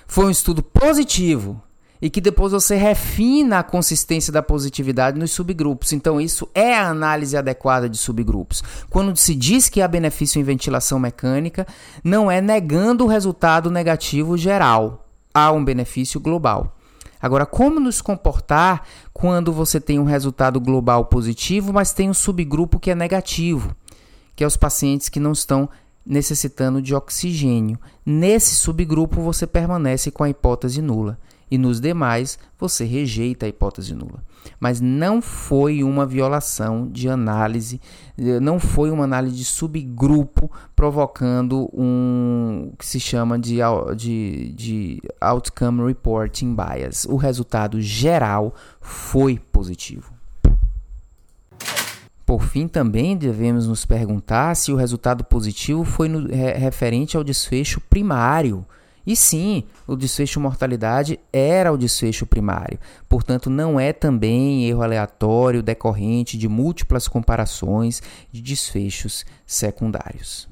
Foi 0.06 0.26
um 0.26 0.30
estudo 0.30 0.62
positivo 0.62 1.60
e 2.00 2.10
que 2.10 2.20
depois 2.20 2.52
você 2.52 2.76
refina 2.76 3.58
a 3.58 3.62
consistência 3.62 4.32
da 4.32 4.42
positividade 4.42 5.18
nos 5.18 5.32
subgrupos. 5.32 5.92
Então, 5.92 6.20
isso 6.20 6.48
é 6.54 6.74
a 6.74 6.88
análise 6.88 7.36
adequada 7.36 7.88
de 7.88 7.96
subgrupos. 7.96 8.62
Quando 8.90 9.16
se 9.16 9.34
diz 9.34 9.68
que 9.68 9.80
há 9.80 9.88
benefício 9.88 10.40
em 10.40 10.44
ventilação 10.44 10.98
mecânica, 10.98 11.66
não 12.04 12.30
é 12.30 12.40
negando 12.40 13.04
o 13.04 13.08
resultado 13.08 13.70
negativo 13.70 14.36
geral. 14.36 15.08
Há 15.34 15.50
um 15.52 15.64
benefício 15.64 16.20
global. 16.20 16.75
Agora, 17.26 17.44
como 17.44 17.80
nos 17.80 18.00
comportar 18.00 18.86
quando 19.12 19.52
você 19.52 19.80
tem 19.80 19.98
um 19.98 20.04
resultado 20.04 20.60
global 20.60 21.06
positivo, 21.06 21.72
mas 21.72 21.92
tem 21.92 22.08
um 22.08 22.14
subgrupo 22.14 22.78
que 22.78 22.88
é 22.88 22.94
negativo, 22.94 23.74
que 24.36 24.44
é 24.44 24.46
os 24.46 24.56
pacientes 24.56 25.08
que 25.08 25.18
não 25.18 25.32
estão 25.32 25.68
necessitando 26.06 26.80
de 26.80 26.94
oxigênio. 26.94 27.80
Nesse 28.04 28.54
subgrupo, 28.54 29.20
você 29.20 29.44
permanece 29.44 30.12
com 30.12 30.22
a 30.22 30.30
hipótese 30.30 30.80
nula 30.80 31.18
e 31.50 31.56
nos 31.59 31.80
demais 31.80 32.38
você 32.59 32.85
rejeita 32.85 33.46
a 33.46 33.48
hipótese 33.48 33.94
nula. 33.94 34.22
Mas 34.59 34.80
não 34.80 35.20
foi 35.20 35.82
uma 35.82 36.06
violação 36.06 36.88
de 36.88 37.09
análise, 37.09 37.80
eh, 38.18 38.40
não 38.40 38.59
foi 38.59 38.90
uma 38.90 39.04
análise 39.04 39.37
de 39.37 39.44
subgrupo 39.44 40.50
provocando 40.74 41.68
um 41.72 42.72
que 42.78 42.87
se 42.87 43.00
chama 43.00 43.38
de, 43.38 43.59
de, 43.96 44.52
de 44.52 45.02
outcome 45.20 45.85
reporting 45.85 46.54
bias. 46.54 47.04
O 47.09 47.16
resultado 47.16 47.80
geral 47.80 48.54
foi 48.80 49.38
positivo. 49.52 50.16
Por 52.24 52.42
fim, 52.42 52.66
também 52.66 53.16
devemos 53.16 53.68
nos 53.68 53.87
perguntar 53.87 54.56
se 54.56 54.72
o 54.72 54.76
resultado 54.76 55.22
positivo 55.22 55.85
foi 55.85 56.09
no, 56.09 56.26
referente 56.26 57.16
ao 57.16 57.22
desfecho 57.22 57.80
primário 57.82 58.66
e 59.06 59.14
sim, 59.14 59.64
o 59.86 59.94
desfecho 59.94 60.40
mortalidade 60.40 61.20
era 61.32 61.72
o 61.72 61.78
desfecho 61.78 62.26
primário, 62.26 62.78
portanto, 63.08 63.48
não 63.48 63.78
é 63.78 63.92
também 63.92 64.66
erro 64.68 64.82
aleatório 64.82 65.62
decorrente 65.62 66.36
de 66.36 66.48
múltiplas 66.48 67.06
comparações 67.06 68.02
de 68.32 68.42
desfechos 68.42 69.24
secundários. 69.46 70.48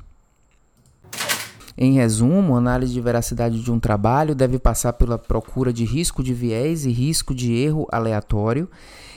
Em 1.76 1.94
resumo, 1.94 2.54
a 2.54 2.58
análise 2.58 2.92
de 2.92 3.00
veracidade 3.00 3.60
de 3.60 3.72
um 3.72 3.80
trabalho 3.80 4.34
deve 4.34 4.60
passar 4.60 4.92
pela 4.92 5.18
procura 5.18 5.72
de 5.72 5.84
risco 5.84 6.22
de 6.22 6.32
viés 6.32 6.86
e 6.86 6.92
risco 6.92 7.34
de 7.34 7.52
erro 7.52 7.88
aleatório. 7.90 8.70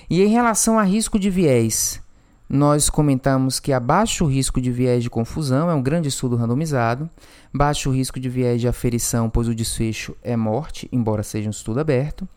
E 0.10 0.24
em 0.24 0.28
relação 0.28 0.80
a 0.80 0.84
risco 0.84 1.20
de 1.20 1.30
viés, 1.30 2.02
nós 2.50 2.90
comentamos 2.90 3.60
que 3.60 3.74
há 3.74 3.80
baixo 3.80 4.26
risco 4.26 4.62
de 4.62 4.72
viés 4.72 5.04
de 5.04 5.10
confusão, 5.10 5.70
é 5.70 5.74
um 5.74 5.82
grande 5.82 6.08
estudo 6.08 6.36
randomizado, 6.36 7.10
baixo 7.54 7.92
risco 7.92 8.20
de 8.20 8.30
viés 8.30 8.62
de 8.62 8.68
aferição, 8.68 9.30
pois 9.30 9.48
o 9.48 9.56
desfecho 9.56 10.16
é 10.24 10.36
morte, 10.36 10.88
embora 10.92 11.24
seja 11.24 11.48
um 11.48 11.52
estudo 11.52 11.80
aberto. 11.80 12.28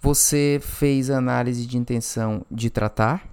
Você 0.00 0.58
fez 0.62 1.10
análise 1.10 1.66
de 1.66 1.76
intenção 1.76 2.44
de 2.50 2.70
tratar, 2.70 3.29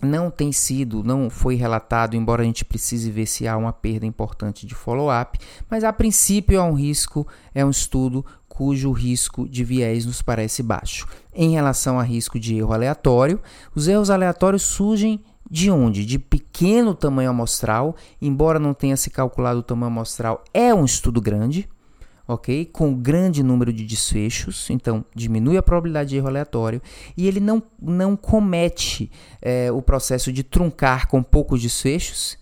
não 0.00 0.30
tem 0.30 0.52
sido, 0.52 1.02
não 1.02 1.28
foi 1.28 1.54
relatado, 1.54 2.16
embora 2.16 2.42
a 2.42 2.44
gente 2.44 2.64
precise 2.64 3.10
ver 3.10 3.26
se 3.26 3.48
há 3.48 3.56
uma 3.56 3.72
perda 3.72 4.06
importante 4.06 4.66
de 4.66 4.74
follow-up, 4.74 5.38
mas 5.68 5.84
a 5.84 5.92
princípio 5.92 6.58
é 6.58 6.62
um 6.62 6.74
risco, 6.74 7.26
é 7.54 7.64
um 7.64 7.70
estudo 7.70 8.24
cujo 8.48 8.90
risco 8.92 9.48
de 9.48 9.62
viés 9.62 10.04
nos 10.04 10.22
parece 10.22 10.62
baixo. 10.62 11.06
Em 11.34 11.50
relação 11.50 11.98
a 11.98 12.02
risco 12.02 12.38
de 12.38 12.56
erro 12.56 12.72
aleatório, 12.72 13.40
os 13.74 13.86
erros 13.86 14.10
aleatórios 14.10 14.62
surgem 14.62 15.20
de 15.50 15.70
onde? 15.70 16.04
De 16.04 16.18
pequeno 16.18 16.94
tamanho 16.94 17.30
amostral, 17.30 17.96
embora 18.20 18.58
não 18.58 18.74
tenha 18.74 18.96
se 18.96 19.10
calculado 19.10 19.60
o 19.60 19.62
tamanho 19.62 19.92
amostral, 19.92 20.44
é 20.52 20.74
um 20.74 20.84
estudo 20.84 21.20
grande, 21.20 21.68
ok? 22.28 22.66
Com 22.66 22.94
grande 22.94 23.42
número 23.42 23.72
de 23.72 23.84
desfechos, 23.84 24.68
então 24.68 25.02
diminui 25.14 25.56
a 25.56 25.62
probabilidade 25.62 26.10
de 26.10 26.16
erro 26.16 26.28
aleatório 26.28 26.82
e 27.16 27.26
ele 27.26 27.40
não, 27.40 27.62
não 27.80 28.14
comete 28.14 29.10
é, 29.40 29.72
o 29.72 29.80
processo 29.80 30.30
de 30.30 30.42
truncar 30.42 31.08
com 31.08 31.22
poucos 31.22 31.62
desfechos, 31.62 32.36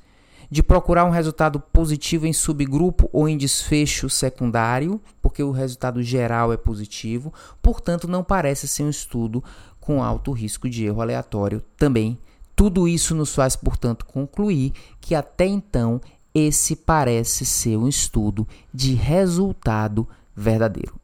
de 0.50 0.62
procurar 0.62 1.04
um 1.04 1.10
resultado 1.10 1.60
positivo 1.60 2.26
em 2.26 2.32
subgrupo 2.32 3.08
ou 3.12 3.28
em 3.28 3.36
desfecho 3.36 4.10
secundário, 4.10 5.00
porque 5.22 5.42
o 5.42 5.50
resultado 5.52 6.02
geral 6.02 6.52
é 6.52 6.56
positivo, 6.56 7.32
portanto, 7.62 8.08
não 8.08 8.22
parece 8.24 8.66
ser 8.66 8.82
um 8.82 8.90
estudo 8.90 9.42
com 9.80 10.02
alto 10.02 10.32
risco 10.32 10.68
de 10.68 10.84
erro 10.84 11.00
aleatório 11.00 11.62
também. 11.76 12.18
Tudo 12.56 12.88
isso 12.88 13.14
nos 13.14 13.34
faz, 13.34 13.54
portanto, 13.54 14.06
concluir 14.06 14.72
que 15.00 15.14
até 15.14 15.46
então 15.46 16.00
esse 16.36 16.76
parece 16.76 17.46
ser 17.46 17.78
um 17.78 17.88
estudo 17.88 18.46
de 18.72 18.92
resultado 18.92 20.06
verdadeiro. 20.36 20.94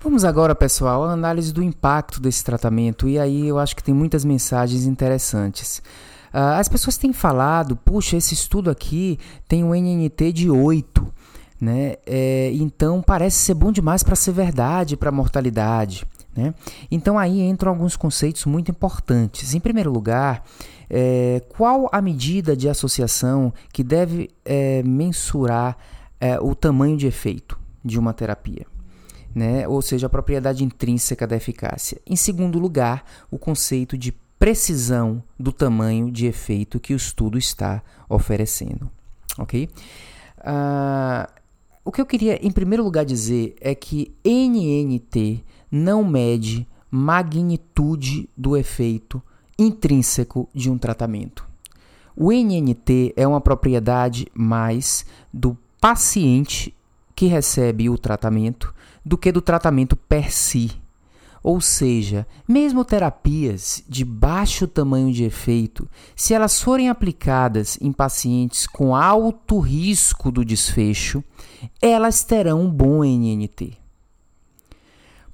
Vamos 0.00 0.24
agora, 0.24 0.54
pessoal, 0.54 1.04
à 1.04 1.12
análise 1.12 1.52
do 1.52 1.62
impacto 1.62 2.20
desse 2.20 2.42
tratamento, 2.42 3.06
e 3.06 3.18
aí 3.18 3.46
eu 3.46 3.58
acho 3.58 3.76
que 3.76 3.82
tem 3.82 3.92
muitas 3.92 4.24
mensagens 4.24 4.86
interessantes. 4.86 5.82
Uh, 6.32 6.56
as 6.58 6.68
pessoas 6.68 6.96
têm 6.96 7.12
falado, 7.12 7.76
puxa, 7.76 8.16
esse 8.16 8.32
estudo 8.32 8.70
aqui 8.70 9.18
tem 9.46 9.62
um 9.62 9.74
NNT 9.74 10.32
de 10.32 10.50
8, 10.50 11.06
né? 11.60 11.96
É, 12.06 12.50
então 12.54 13.02
parece 13.02 13.36
ser 13.38 13.54
bom 13.54 13.72
demais 13.72 14.02
para 14.02 14.14
ser 14.14 14.32
verdade, 14.32 14.96
para 14.96 15.08
a 15.08 15.12
mortalidade. 15.12 16.06
Né? 16.34 16.54
Então 16.90 17.18
aí 17.18 17.40
entram 17.40 17.72
alguns 17.72 17.96
conceitos 17.96 18.44
muito 18.44 18.70
importantes. 18.70 19.54
Em 19.54 19.60
primeiro 19.60 19.90
lugar, 19.90 20.44
é, 20.90 21.42
qual 21.48 21.88
a 21.92 22.00
medida 22.00 22.56
de 22.56 22.68
associação 22.68 23.52
que 23.72 23.84
deve 23.84 24.30
é, 24.44 24.82
mensurar 24.82 25.76
é, 26.20 26.40
o 26.40 26.54
tamanho 26.54 26.96
de 26.96 27.06
efeito 27.06 27.58
de 27.84 27.98
uma 27.98 28.12
terapia? 28.12 28.66
Né? 29.34 29.68
Ou 29.68 29.82
seja, 29.82 30.06
a 30.06 30.10
propriedade 30.10 30.64
intrínseca 30.64 31.26
da 31.26 31.36
eficácia. 31.36 32.00
Em 32.06 32.16
segundo 32.16 32.58
lugar, 32.58 33.04
o 33.30 33.38
conceito 33.38 33.96
de 33.96 34.12
precisão 34.38 35.22
do 35.38 35.52
tamanho 35.52 36.10
de 36.10 36.26
efeito 36.26 36.80
que 36.80 36.94
o 36.94 36.96
estudo 36.96 37.36
está 37.36 37.82
oferecendo. 38.08 38.90
Ok? 39.36 39.68
Uh, 40.38 41.30
o 41.84 41.92
que 41.92 42.00
eu 42.00 42.06
queria, 42.06 42.38
em 42.44 42.50
primeiro 42.50 42.84
lugar, 42.84 43.04
dizer 43.04 43.56
é 43.60 43.74
que 43.74 44.14
NNT 44.24 45.44
não 45.70 46.04
mede 46.04 46.66
magnitude 46.90 48.28
do 48.36 48.56
efeito 48.56 49.22
intrínseco 49.58 50.48
de 50.54 50.70
um 50.70 50.78
tratamento. 50.78 51.46
O 52.14 52.32
NNT 52.32 53.14
é 53.16 53.26
uma 53.26 53.40
propriedade 53.40 54.26
mais 54.34 55.06
do 55.32 55.56
paciente 55.80 56.74
que 57.14 57.26
recebe 57.26 57.88
o 57.88 57.96
tratamento 57.96 58.74
do 59.04 59.16
que 59.16 59.32
do 59.32 59.40
tratamento 59.40 59.96
per 59.96 60.32
si. 60.32 60.70
Ou 61.42 61.60
seja, 61.60 62.26
mesmo 62.46 62.84
terapias 62.84 63.82
de 63.88 64.04
baixo 64.04 64.66
tamanho 64.66 65.12
de 65.12 65.24
efeito, 65.24 65.88
se 66.14 66.34
elas 66.34 66.60
forem 66.60 66.88
aplicadas 66.88 67.78
em 67.80 67.92
pacientes 67.92 68.66
com 68.66 68.94
alto 68.94 69.58
risco 69.60 70.30
do 70.30 70.44
desfecho, 70.44 71.22
elas 71.80 72.24
terão 72.24 72.62
um 72.62 72.70
bom 72.70 73.04
NNT. 73.04 73.77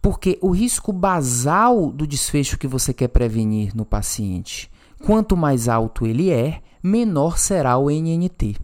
Porque 0.05 0.39
o 0.43 0.51
risco 0.51 0.93
basal 0.93 1.91
do 1.91 2.07
desfecho 2.07 2.59
que 2.59 2.67
você 2.67 2.93
quer 2.93 3.09
prevenir 3.09 3.75
no 3.75 3.87
paciente, 3.87 4.71
quanto 5.03 5.35
mais 5.35 5.67
alto 5.67 6.07
ele 6.07 6.29
é, 6.29 6.61
menor 6.83 7.39
será 7.39 7.79
o 7.79 7.89
NNT. 7.89 8.57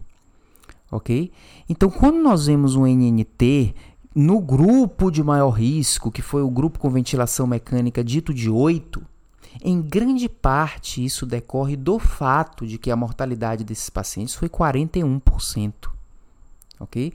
Ok? 0.91 1.31
Então, 1.67 1.89
quando 1.89 2.19
nós 2.19 2.45
vemos 2.45 2.75
um 2.75 2.85
NNT 2.85 3.73
no 4.13 4.39
grupo 4.39 5.09
de 5.09 5.23
maior 5.23 5.49
risco, 5.49 6.11
que 6.11 6.21
foi 6.21 6.43
o 6.43 6.49
grupo 6.51 6.77
com 6.77 6.91
ventilação 6.91 7.47
mecânica 7.47 8.03
dito 8.03 8.35
de 8.35 8.47
8, 8.47 9.01
em 9.63 9.81
grande 9.81 10.29
parte 10.29 11.03
isso 11.03 11.25
decorre 11.25 11.75
do 11.75 11.97
fato 11.97 12.67
de 12.67 12.77
que 12.77 12.91
a 12.91 12.95
mortalidade 12.95 13.63
desses 13.63 13.89
pacientes 13.89 14.35
foi 14.35 14.47
41%. 14.47 15.73
Ok? 16.79 17.11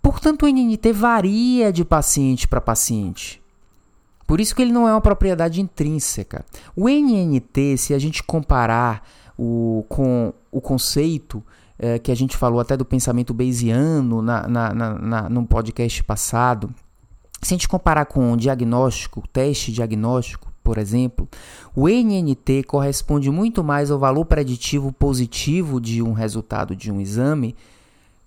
Portanto, 0.00 0.46
o 0.46 0.48
NNT 0.48 0.90
varia 0.90 1.70
de 1.70 1.84
paciente 1.84 2.48
para 2.48 2.62
paciente. 2.62 3.42
Por 4.28 4.42
isso 4.42 4.54
que 4.54 4.60
ele 4.60 4.72
não 4.72 4.86
é 4.86 4.92
uma 4.92 5.00
propriedade 5.00 5.58
intrínseca. 5.58 6.44
O 6.76 6.86
NNT, 6.86 7.78
se 7.78 7.94
a 7.94 7.98
gente 7.98 8.22
comparar 8.22 9.02
o, 9.38 9.86
com 9.88 10.34
o 10.52 10.60
conceito 10.60 11.42
é, 11.78 11.98
que 11.98 12.12
a 12.12 12.14
gente 12.14 12.36
falou 12.36 12.60
até 12.60 12.76
do 12.76 12.84
pensamento 12.84 13.32
bayesiano 13.32 14.20
na, 14.20 14.46
na, 14.46 14.74
na, 14.74 14.98
na, 14.98 15.28
no 15.30 15.46
podcast 15.46 16.04
passado, 16.04 16.68
se 17.40 17.54
a 17.54 17.56
gente 17.56 17.66
comparar 17.66 18.04
com 18.04 18.30
o 18.30 18.36
diagnóstico, 18.36 19.26
teste 19.32 19.72
diagnóstico, 19.72 20.52
por 20.62 20.76
exemplo, 20.76 21.26
o 21.74 21.88
NNT 21.88 22.64
corresponde 22.64 23.30
muito 23.30 23.64
mais 23.64 23.90
ao 23.90 23.98
valor 23.98 24.26
preditivo 24.26 24.92
positivo 24.92 25.80
de 25.80 26.02
um 26.02 26.12
resultado 26.12 26.76
de 26.76 26.92
um 26.92 27.00
exame 27.00 27.56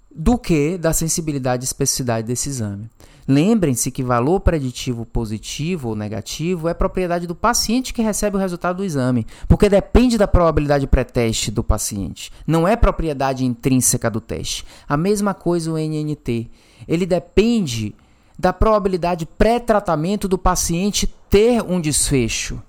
do 0.10 0.36
que 0.36 0.80
da 0.80 0.94
sensibilidade 0.94 1.64
e 1.64 1.66
especificidade 1.66 2.26
desse 2.26 2.50
exame. 2.50 2.90
Lembrem-se 3.28 3.92
que 3.92 4.04
valor 4.04 4.40
preditivo 4.40 5.06
positivo 5.06 5.90
ou 5.90 5.96
negativo 5.96 6.68
é 6.68 6.74
propriedade 6.74 7.28
do 7.28 7.36
paciente 7.36 7.94
que 7.94 8.02
recebe 8.02 8.38
o 8.38 8.40
resultado 8.40 8.78
do 8.78 8.84
exame, 8.84 9.26
porque 9.48 9.70
depende 9.70 10.18
da 10.18 10.28
probabilidade 10.28 10.88
pré-teste 10.88 11.52
do 11.52 11.64
paciente, 11.64 12.32
não 12.46 12.68
é 12.68 12.76
propriedade 12.76 13.46
intrínseca 13.46 14.10
do 14.10 14.20
teste. 14.20 14.66
A 14.88 14.98
mesma 14.98 15.34
coisa 15.34 15.72
o 15.72 15.78
NNT. 15.78 16.50
Ele 16.88 17.06
depende 17.06 17.94
da 18.38 18.52
probabilidade 18.52 19.26
pré-tratamento 19.26 20.28
do 20.28 20.38
paciente 20.38 21.08
ter 21.30 21.62
um 21.62 21.80
desfecho. 21.80 22.62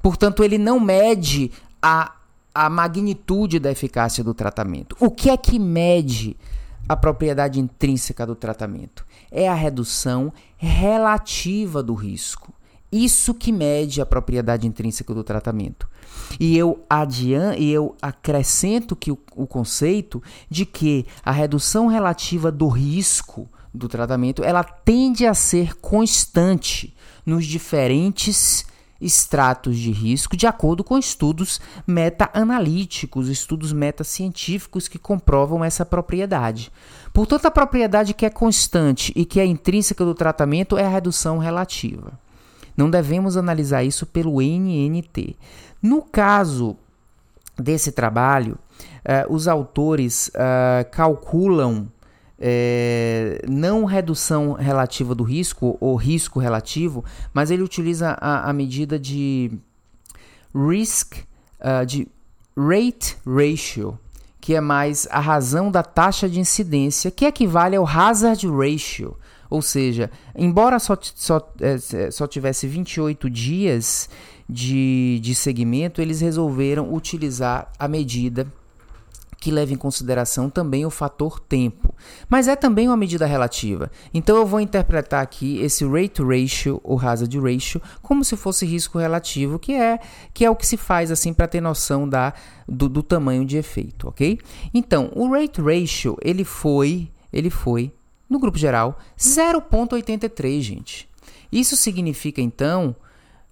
Portanto, 0.00 0.44
ele 0.44 0.56
não 0.56 0.78
mede 0.78 1.50
a, 1.82 2.12
a 2.54 2.70
magnitude 2.70 3.58
da 3.58 3.70
eficácia 3.70 4.22
do 4.22 4.32
tratamento. 4.32 4.96
O 5.00 5.10
que 5.10 5.28
é 5.28 5.36
que 5.36 5.58
mede 5.58 6.36
a 6.88 6.96
propriedade 6.96 7.60
intrínseca 7.60 8.24
do 8.24 8.34
tratamento? 8.34 9.05
É 9.36 9.46
a 9.46 9.54
redução 9.54 10.32
relativa 10.56 11.82
do 11.82 11.94
risco. 11.94 12.52
Isso 12.90 13.34
que 13.34 13.52
mede 13.52 14.00
a 14.00 14.06
propriedade 14.06 14.66
intrínseca 14.66 15.12
do 15.12 15.22
tratamento. 15.22 15.86
E 16.40 16.56
eu, 16.56 16.82
adian, 16.88 17.54
e 17.56 17.70
eu 17.70 17.94
acrescento 18.00 18.96
que 18.96 19.12
o, 19.12 19.18
o 19.34 19.46
conceito 19.46 20.22
de 20.48 20.64
que 20.64 21.04
a 21.22 21.30
redução 21.30 21.86
relativa 21.86 22.50
do 22.50 22.68
risco 22.68 23.48
do 23.74 23.88
tratamento 23.88 24.42
ela 24.42 24.64
tende 24.64 25.26
a 25.26 25.34
ser 25.34 25.76
constante 25.76 26.96
nos 27.26 27.44
diferentes 27.44 28.64
estratos 29.00 29.76
de 29.76 29.90
risco 29.90 30.36
de 30.36 30.46
acordo 30.46 30.82
com 30.82 30.98
estudos 30.98 31.60
meta-analíticos, 31.86 33.28
estudos 33.28 33.72
meta-científicos 33.72 34.88
que 34.88 34.98
comprovam 34.98 35.64
essa 35.64 35.84
propriedade. 35.84 36.72
Portanto, 37.12 37.46
a 37.46 37.50
propriedade 37.50 38.14
que 38.14 38.26
é 38.26 38.30
constante 38.30 39.12
e 39.16 39.24
que 39.24 39.40
é 39.40 39.44
intrínseca 39.44 40.04
do 40.04 40.14
tratamento 40.14 40.76
é 40.76 40.84
a 40.84 40.88
redução 40.88 41.38
relativa. 41.38 42.18
Não 42.76 42.90
devemos 42.90 43.36
analisar 43.36 43.82
isso 43.84 44.04
pelo 44.06 44.40
NNT. 44.40 45.36
No 45.82 46.02
caso 46.02 46.76
desse 47.58 47.90
trabalho, 47.90 48.58
uh, 49.04 49.32
os 49.32 49.48
autores 49.48 50.28
uh, 50.28 50.90
calculam 50.90 51.90
é, 52.38 53.42
não 53.48 53.84
redução 53.84 54.52
relativa 54.52 55.14
do 55.14 55.24
risco 55.24 55.76
ou 55.80 55.96
risco 55.96 56.38
relativo, 56.38 57.04
mas 57.32 57.50
ele 57.50 57.62
utiliza 57.62 58.16
a, 58.20 58.50
a 58.50 58.52
medida 58.52 58.98
de 58.98 59.50
risk, 60.54 61.14
uh, 61.60 61.84
de 61.86 62.08
rate 62.56 63.16
ratio, 63.26 63.98
que 64.40 64.54
é 64.54 64.60
mais 64.60 65.06
a 65.10 65.20
razão 65.20 65.70
da 65.70 65.82
taxa 65.82 66.28
de 66.28 66.38
incidência, 66.38 67.10
que 67.10 67.24
equivale 67.24 67.76
ao 67.76 67.86
hazard 67.86 68.46
ratio. 68.48 69.16
Ou 69.48 69.62
seja, 69.62 70.10
embora 70.34 70.78
só, 70.78 70.96
só, 71.00 71.52
é, 71.60 72.10
só 72.10 72.26
tivesse 72.26 72.66
28 72.66 73.30
dias 73.30 74.08
de, 74.48 75.20
de 75.22 75.34
segmento, 75.34 76.00
eles 76.00 76.20
resolveram 76.20 76.92
utilizar 76.92 77.70
a 77.78 77.86
medida 77.86 78.46
que 79.38 79.50
leva 79.50 79.72
em 79.72 79.76
consideração 79.76 80.48
também 80.48 80.84
o 80.86 80.90
fator 80.90 81.38
tempo, 81.38 81.94
mas 82.28 82.48
é 82.48 82.56
também 82.56 82.88
uma 82.88 82.96
medida 82.96 83.26
relativa. 83.26 83.90
Então 84.12 84.36
eu 84.36 84.46
vou 84.46 84.60
interpretar 84.60 85.22
aqui 85.22 85.58
esse 85.58 85.84
rate 85.84 86.22
ratio 86.22 86.80
ou 86.82 86.98
hazard 86.98 87.38
ratio 87.38 87.80
como 88.02 88.24
se 88.24 88.36
fosse 88.36 88.64
risco 88.64 88.98
relativo, 88.98 89.58
que 89.58 89.72
é 89.72 90.00
que 90.32 90.44
é 90.44 90.50
o 90.50 90.56
que 90.56 90.66
se 90.66 90.76
faz 90.76 91.10
assim 91.10 91.32
para 91.32 91.46
ter 91.46 91.60
noção 91.60 92.08
da 92.08 92.32
do, 92.66 92.88
do 92.88 93.02
tamanho 93.02 93.44
de 93.44 93.56
efeito, 93.56 94.08
ok? 94.08 94.38
Então 94.72 95.10
o 95.14 95.30
rate 95.30 95.60
ratio 95.60 96.16
ele 96.22 96.44
foi 96.44 97.10
ele 97.32 97.50
foi 97.50 97.92
no 98.28 98.38
grupo 98.38 98.58
geral 98.58 98.98
0.83, 99.18 100.60
gente. 100.60 101.08
Isso 101.52 101.76
significa 101.76 102.40
então 102.40 102.96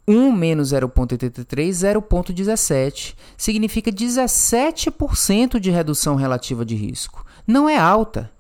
1 0.06 0.32
menos 0.32 0.72
0,83, 0.72 1.44
0,17. 1.70 3.14
Significa 3.36 3.90
17% 3.90 5.58
de 5.58 5.70
redução 5.70 6.14
relativa 6.14 6.64
de 6.64 6.74
risco. 6.74 7.24
Não 7.46 7.68
é 7.68 7.76
alta. 7.76 8.30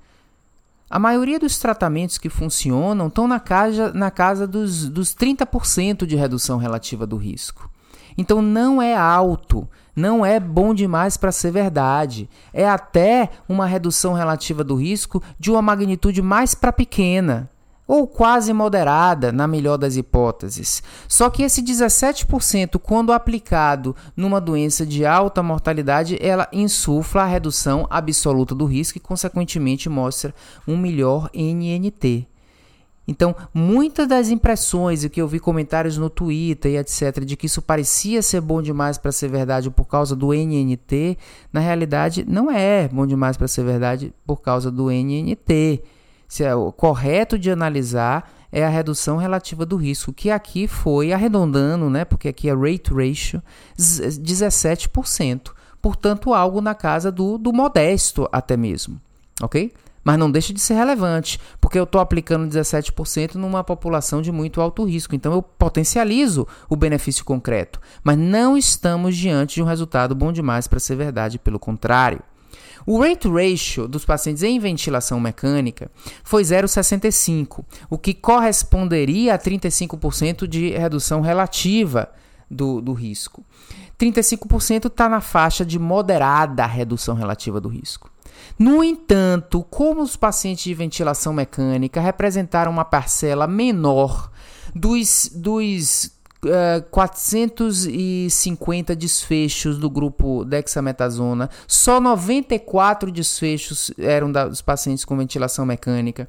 A 0.88 0.98
maioria 0.98 1.38
dos 1.38 1.58
tratamentos 1.58 2.18
que 2.18 2.28
funcionam 2.28 3.08
estão 3.08 3.26
na 3.26 3.40
casa, 3.40 3.92
na 3.92 4.10
casa 4.10 4.46
dos, 4.46 4.88
dos 4.88 5.14
30% 5.14 6.06
de 6.06 6.14
redução 6.14 6.58
relativa 6.58 7.06
do 7.06 7.16
risco. 7.16 7.70
Então 8.16 8.40
não 8.40 8.80
é 8.80 8.94
alto, 8.94 9.68
não 9.96 10.24
é 10.24 10.38
bom 10.38 10.72
demais 10.72 11.16
para 11.16 11.32
ser 11.32 11.50
verdade. 11.50 12.28
É 12.52 12.68
até 12.68 13.30
uma 13.48 13.66
redução 13.66 14.12
relativa 14.12 14.62
do 14.62 14.76
risco 14.76 15.22
de 15.38 15.50
uma 15.50 15.62
magnitude 15.62 16.22
mais 16.22 16.54
para 16.54 16.72
pequena 16.72 17.50
ou 17.86 18.06
quase 18.06 18.52
moderada, 18.52 19.30
na 19.30 19.46
melhor 19.46 19.76
das 19.76 19.96
hipóteses. 19.96 20.82
Só 21.06 21.28
que 21.28 21.42
esse 21.42 21.62
17%, 21.62 22.78
quando 22.78 23.12
aplicado 23.12 23.94
numa 24.16 24.40
doença 24.40 24.86
de 24.86 25.04
alta 25.04 25.42
mortalidade, 25.42 26.18
ela 26.20 26.48
insufla 26.52 27.22
a 27.22 27.26
redução 27.26 27.86
absoluta 27.90 28.54
do 28.54 28.64
risco 28.64 28.98
e, 28.98 29.00
consequentemente, 29.00 29.88
mostra 29.88 30.34
um 30.66 30.76
melhor 30.76 31.28
NNT. 31.34 32.26
Então, 33.06 33.36
muitas 33.52 34.08
das 34.08 34.30
impressões 34.30 35.04
e 35.04 35.10
que 35.10 35.20
eu 35.20 35.28
vi 35.28 35.38
comentários 35.38 35.98
no 35.98 36.08
Twitter 36.08 36.72
e 36.72 36.78
etc, 36.78 37.22
de 37.22 37.36
que 37.36 37.44
isso 37.44 37.60
parecia 37.60 38.22
ser 38.22 38.40
bom 38.40 38.62
demais 38.62 38.96
para 38.96 39.12
ser 39.12 39.28
verdade 39.28 39.70
por 39.70 39.84
causa 39.84 40.16
do 40.16 40.32
NNT, 40.32 41.18
na 41.52 41.60
realidade 41.60 42.24
não 42.26 42.50
é 42.50 42.88
bom 42.88 43.06
demais 43.06 43.36
para 43.36 43.46
ser 43.46 43.62
verdade 43.62 44.14
por 44.26 44.40
causa 44.40 44.70
do 44.70 44.90
NNT 44.90 45.82
se 46.34 46.42
é 46.42 46.52
o 46.52 46.72
correto 46.72 47.38
de 47.38 47.48
analisar 47.48 48.28
é 48.50 48.64
a 48.64 48.68
redução 48.68 49.16
relativa 49.16 49.64
do 49.64 49.76
risco, 49.76 50.12
que 50.12 50.32
aqui 50.32 50.66
foi 50.66 51.12
arredondando, 51.12 51.88
né, 51.88 52.04
porque 52.04 52.26
aqui 52.26 52.48
é 52.48 52.52
rate 52.52 52.92
ratio 52.92 53.40
17%, 53.78 55.52
portanto 55.80 56.34
algo 56.34 56.60
na 56.60 56.74
casa 56.74 57.12
do, 57.12 57.38
do 57.38 57.52
modesto 57.52 58.28
até 58.32 58.56
mesmo, 58.56 59.00
ok? 59.40 59.72
Mas 60.02 60.18
não 60.18 60.28
deixa 60.28 60.52
de 60.52 60.58
ser 60.58 60.74
relevante, 60.74 61.38
porque 61.60 61.78
eu 61.78 61.84
estou 61.84 62.00
aplicando 62.00 62.52
17% 62.52 63.36
numa 63.36 63.62
população 63.62 64.20
de 64.20 64.32
muito 64.32 64.60
alto 64.60 64.82
risco. 64.82 65.14
Então 65.14 65.32
eu 65.32 65.40
potencializo 65.40 66.46
o 66.68 66.76
benefício 66.76 67.24
concreto. 67.24 67.80
Mas 68.02 68.18
não 68.18 68.54
estamos 68.54 69.16
diante 69.16 69.54
de 69.54 69.62
um 69.62 69.66
resultado 69.66 70.14
bom 70.14 70.30
demais 70.30 70.66
para 70.66 70.78
ser 70.78 70.96
verdade, 70.96 71.38
pelo 71.38 71.58
contrário. 71.58 72.20
O 72.86 73.00
rate 73.00 73.28
ratio 73.28 73.88
dos 73.88 74.04
pacientes 74.04 74.42
em 74.42 74.58
ventilação 74.58 75.18
mecânica 75.18 75.90
foi 76.22 76.42
0,65, 76.42 77.64
o 77.88 77.98
que 77.98 78.12
corresponderia 78.12 79.34
a 79.34 79.38
35% 79.38 80.46
de 80.46 80.70
redução 80.70 81.20
relativa 81.20 82.10
do, 82.50 82.80
do 82.80 82.92
risco. 82.92 83.44
35% 83.98 84.86
está 84.86 85.08
na 85.08 85.20
faixa 85.20 85.64
de 85.64 85.78
moderada 85.78 86.66
redução 86.66 87.14
relativa 87.14 87.60
do 87.60 87.68
risco. 87.68 88.10
No 88.58 88.84
entanto, 88.84 89.64
como 89.70 90.02
os 90.02 90.16
pacientes 90.16 90.64
de 90.64 90.74
ventilação 90.74 91.32
mecânica 91.32 92.00
representaram 92.00 92.70
uma 92.70 92.84
parcela 92.84 93.46
menor 93.46 94.30
dos, 94.74 95.30
dos 95.32 96.10
450 96.90 98.92
eh, 98.92 98.96
desfechos 98.96 99.78
do 99.78 99.88
grupo 99.88 100.44
dexametasona, 100.44 101.48
só 101.66 102.00
94 102.00 103.10
desfechos 103.10 103.90
eram 103.98 104.30
dos 104.30 104.62
pacientes 104.62 105.04
com 105.04 105.16
ventilação 105.16 105.64
mecânica. 105.64 106.28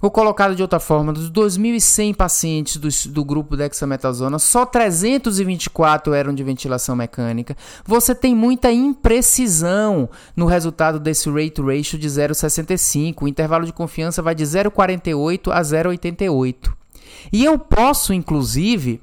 Ou 0.00 0.10
colocado 0.10 0.54
de 0.54 0.62
outra 0.62 0.78
forma, 0.78 1.12
dos 1.12 1.30
2.100 1.30 2.14
pacientes 2.14 2.76
do, 2.76 2.88
do 3.12 3.24
grupo 3.24 3.56
dexametasona, 3.56 4.38
só 4.38 4.64
324 4.64 6.14
eram 6.14 6.32
de 6.32 6.44
ventilação 6.44 6.94
mecânica. 6.94 7.56
Você 7.84 8.14
tem 8.14 8.34
muita 8.34 8.70
imprecisão 8.70 10.08
no 10.36 10.46
resultado 10.46 11.00
desse 11.00 11.28
rate 11.28 11.60
ratio 11.60 11.98
de 11.98 12.08
0,65. 12.08 13.22
O 13.22 13.28
intervalo 13.28 13.66
de 13.66 13.72
confiança 13.72 14.22
vai 14.22 14.36
de 14.36 14.44
0,48 14.44 15.50
a 15.50 15.60
0,88. 15.60 16.72
E 17.32 17.44
eu 17.44 17.58
posso, 17.58 18.12
inclusive, 18.12 19.00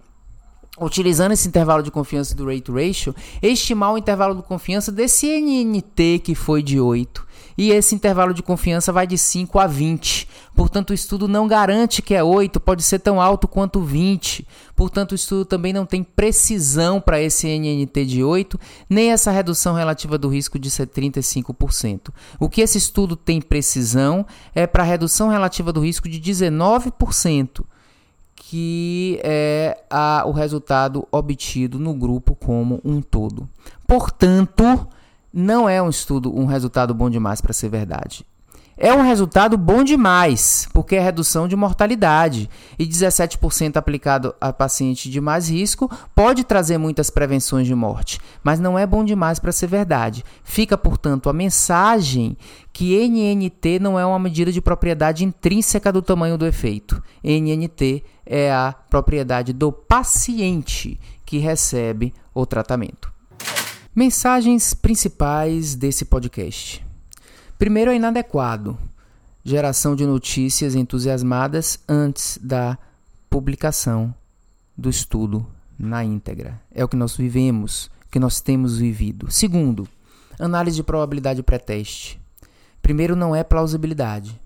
utilizando 0.80 1.32
esse 1.32 1.48
intervalo 1.48 1.82
de 1.82 1.92
confiança 1.92 2.36
do 2.36 2.46
rate 2.46 2.72
ratio, 2.72 3.16
estimar 3.42 3.94
o 3.94 3.98
intervalo 3.98 4.36
de 4.36 4.44
confiança 4.44 4.92
desse 4.92 5.28
NNT 5.28 6.20
que 6.20 6.36
foi 6.36 6.62
de 6.62 6.80
8. 6.80 7.26
E 7.58 7.72
esse 7.72 7.96
intervalo 7.96 8.34
de 8.34 8.44
confiança 8.44 8.92
vai 8.92 9.08
de 9.08 9.18
5 9.18 9.58
a 9.60 9.68
20. 9.68 10.28
Portanto, 10.54 10.90
o 10.90 10.94
estudo 10.94 11.28
não 11.28 11.48
garante 11.48 12.02
que 12.02 12.14
é 12.14 12.22
8, 12.22 12.60
pode 12.60 12.84
ser 12.84 13.00
tão 13.00 13.22
alto 13.22 13.48
quanto 13.48 13.82
20. 13.82 14.46
Portanto, 14.76 15.14
o 15.14 15.16
estudo 15.16 15.46
também 15.46 15.72
não 15.72 15.86
tem 15.86 16.04
precisão 16.04 17.00
para 17.00 17.22
esse 17.22 17.48
NNT 17.48 18.06
de 18.06 18.24
8, 18.24 18.60
nem 18.90 19.12
essa 19.12 19.32
redução 19.32 19.74
relativa 19.74 20.18
do 20.18 20.28
risco 20.28 20.60
de 20.60 20.70
ser 20.70 20.88
35%. 20.88 22.10
O 22.40 22.50
que 22.50 22.60
esse 22.60 22.78
estudo 22.78 23.16
tem 23.16 23.42
precisão 23.42 24.26
é 24.54 24.68
para 24.68 24.84
a 24.84 24.86
redução 24.86 25.30
relativa 25.30 25.72
do 25.72 25.80
risco 25.80 26.10
de 26.10 26.20
19% 26.20 27.64
que 28.36 29.20
é 29.24 29.84
a, 29.90 30.24
o 30.26 30.32
resultado 30.32 31.08
obtido 31.12 31.80
no 31.80 31.94
grupo 31.94 32.36
como 32.36 32.82
um 32.84 33.02
todo. 33.02 33.50
Portanto, 33.88 34.88
não 35.34 35.68
é 35.68 35.82
um 35.82 35.90
estudo, 35.90 36.38
um 36.38 36.46
resultado 36.46 36.94
bom 36.94 37.10
demais 37.10 37.42
para 37.42 37.54
ser 37.54 37.70
verdade. 37.70 38.26
É 38.78 38.94
um 38.94 39.02
resultado 39.02 39.58
bom 39.58 39.86
demais, 39.86 40.68
porque 40.74 40.98
é 40.98 41.00
redução 41.00 41.48
de 41.48 41.56
mortalidade. 41.56 42.50
E 42.78 42.86
17% 42.86 43.78
aplicado 43.78 44.36
a 44.40 44.52
paciente 44.52 45.10
de 45.10 45.22
mais 45.22 45.50
risco 45.50 45.90
pode 46.14 46.44
trazer 46.44 46.78
muitas 46.78 47.10
prevenções 47.10 47.66
de 47.66 47.74
morte, 47.74 48.20
mas 48.44 48.60
não 48.60 48.78
é 48.78 48.86
bom 48.86 49.06
demais 49.06 49.40
para 49.40 49.54
ser 49.54 49.68
verdade. 49.68 50.26
Fica, 50.44 50.78
portanto, 50.78 51.30
a 51.30 51.34
mensagem 51.34 52.36
que 52.74 52.98
NNT 52.98 53.80
não 53.80 53.98
é 53.98 54.06
uma 54.06 54.20
medida 54.20 54.52
de 54.52 54.60
propriedade 54.60 55.24
intrínseca 55.24 55.90
do 55.90 56.02
tamanho 56.02 56.38
do 56.38 56.46
efeito. 56.46 57.02
NNT 57.24 58.04
é 58.26 58.52
a 58.52 58.76
propriedade 58.90 59.54
do 59.54 59.72
paciente 59.72 61.00
que 61.26 61.38
recebe 61.38 62.14
o 62.34 62.46
tratamento. 62.46 63.14
Mensagens 63.96 64.74
principais 64.74 65.76
desse 65.76 66.04
podcast. 66.04 66.85
Primeiro 67.66 67.89
é 67.89 67.95
inadequado. 67.95 68.78
Geração 69.43 69.95
de 69.95 70.05
notícias 70.05 70.76
entusiasmadas 70.76 71.80
antes 71.89 72.38
da 72.39 72.78
publicação 73.28 74.13
do 74.78 74.88
estudo 74.88 75.47
na 75.76 76.03
íntegra. 76.03 76.61
É 76.72 76.86
o 76.86 76.88
que 76.88 76.95
nós 76.95 77.18
vivemos, 77.18 77.89
que 78.11 78.20
nós 78.20 78.39
temos 78.39 78.78
vivido. 78.78 79.32
Segundo, 79.32 79.88
análise 80.38 80.76
de 80.76 80.84
probabilidade 80.84 81.41
pré-teste. 81.41 82.22
Primeiro, 82.84 83.16
não 83.16 83.36
é 83.36 83.43
plausibilidade. 83.43 84.39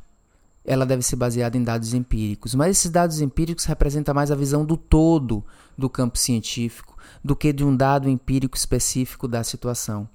Ela 0.63 0.85
deve 0.85 1.01
ser 1.01 1.17
baseada 1.17 1.57
em 1.57 1.63
dados 1.65 1.93
empíricos, 1.93 2.55
mas 2.55 2.71
esses 2.71 2.89
dados 2.89 3.19
empíricos 3.19 3.65
representam 3.65 4.15
mais 4.15 4.31
a 4.31 4.35
visão 4.35 4.63
do 4.63 4.77
todo 4.77 5.43
do 5.77 5.89
campo 5.89 6.17
científico 6.17 6.97
do 7.21 7.35
que 7.35 7.51
de 7.51 7.65
um 7.65 7.75
dado 7.75 8.07
empírico 8.07 8.55
específico 8.55 9.27
da 9.27 9.43
situação. 9.43 10.07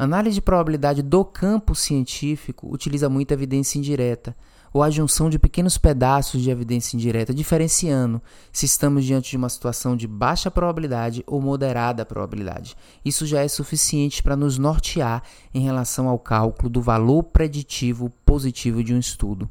Análise 0.00 0.36
de 0.36 0.40
probabilidade 0.40 1.02
do 1.02 1.22
campo 1.22 1.74
científico 1.74 2.66
utiliza 2.72 3.10
muita 3.10 3.34
evidência 3.34 3.78
indireta, 3.78 4.34
ou 4.72 4.82
a 4.82 4.88
junção 4.88 5.28
de 5.28 5.38
pequenos 5.38 5.76
pedaços 5.76 6.40
de 6.40 6.48
evidência 6.48 6.96
indireta, 6.96 7.34
diferenciando 7.34 8.22
se 8.50 8.64
estamos 8.64 9.04
diante 9.04 9.28
de 9.28 9.36
uma 9.36 9.50
situação 9.50 9.94
de 9.94 10.08
baixa 10.08 10.50
probabilidade 10.50 11.22
ou 11.26 11.38
moderada 11.38 12.06
probabilidade. 12.06 12.74
Isso 13.04 13.26
já 13.26 13.42
é 13.42 13.48
suficiente 13.48 14.22
para 14.22 14.34
nos 14.34 14.56
nortear 14.56 15.22
em 15.52 15.60
relação 15.60 16.08
ao 16.08 16.18
cálculo 16.18 16.70
do 16.70 16.80
valor 16.80 17.24
preditivo 17.24 18.08
positivo 18.24 18.82
de 18.82 18.94
um 18.94 18.98
estudo. 18.98 19.50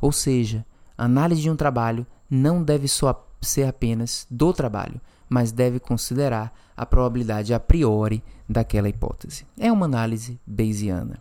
Ou 0.00 0.10
seja, 0.10 0.66
a 0.98 1.04
análise 1.04 1.42
de 1.42 1.50
um 1.50 1.54
trabalho 1.54 2.04
não 2.28 2.60
deve 2.60 2.88
só 2.88 3.24
ser 3.40 3.68
apenas 3.68 4.26
do 4.28 4.52
trabalho, 4.52 5.00
mas 5.28 5.52
deve 5.52 5.78
considerar 5.78 6.52
a 6.76 6.84
probabilidade 6.84 7.54
a 7.54 7.60
priori 7.60 8.20
daquela 8.48 8.88
hipótese. 8.88 9.44
É 9.58 9.70
uma 9.70 9.86
análise 9.86 10.38
bayesiana. 10.46 11.18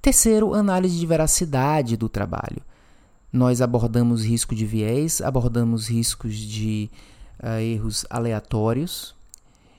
Terceiro, 0.00 0.54
análise 0.54 0.98
de 0.98 1.06
veracidade 1.06 1.96
do 1.96 2.08
trabalho. 2.08 2.62
Nós 3.32 3.60
abordamos 3.60 4.24
risco 4.24 4.54
de 4.54 4.64
viés, 4.64 5.20
abordamos 5.20 5.88
riscos 5.88 6.36
de 6.36 6.88
uh, 7.42 7.58
erros 7.60 8.06
aleatórios, 8.08 9.14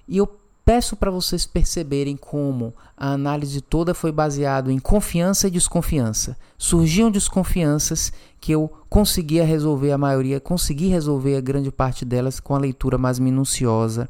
e 0.08 0.18
eu 0.18 0.28
peço 0.66 0.98
para 0.98 1.10
vocês 1.10 1.46
perceberem 1.46 2.18
como 2.18 2.74
a 2.98 3.14
análise 3.14 3.62
toda 3.62 3.94
foi 3.94 4.12
baseada 4.12 4.70
em 4.70 4.80
confiança 4.80 5.48
e 5.48 5.52
desconfiança. 5.52 6.38
Surgiam 6.58 7.10
desconfianças 7.10 8.12
que 8.42 8.52
eu 8.52 8.70
conseguia 8.90 9.46
resolver 9.46 9.94
a 9.94 9.98
maioria, 9.98 10.42
consegui 10.42 10.88
resolver 10.88 11.38
a 11.38 11.42
grande 11.42 11.72
parte 11.72 12.04
delas 12.04 12.42
com 12.42 12.54
a 12.54 12.60
leitura 12.60 12.98
mais 12.98 13.18
minuciosa 13.18 14.10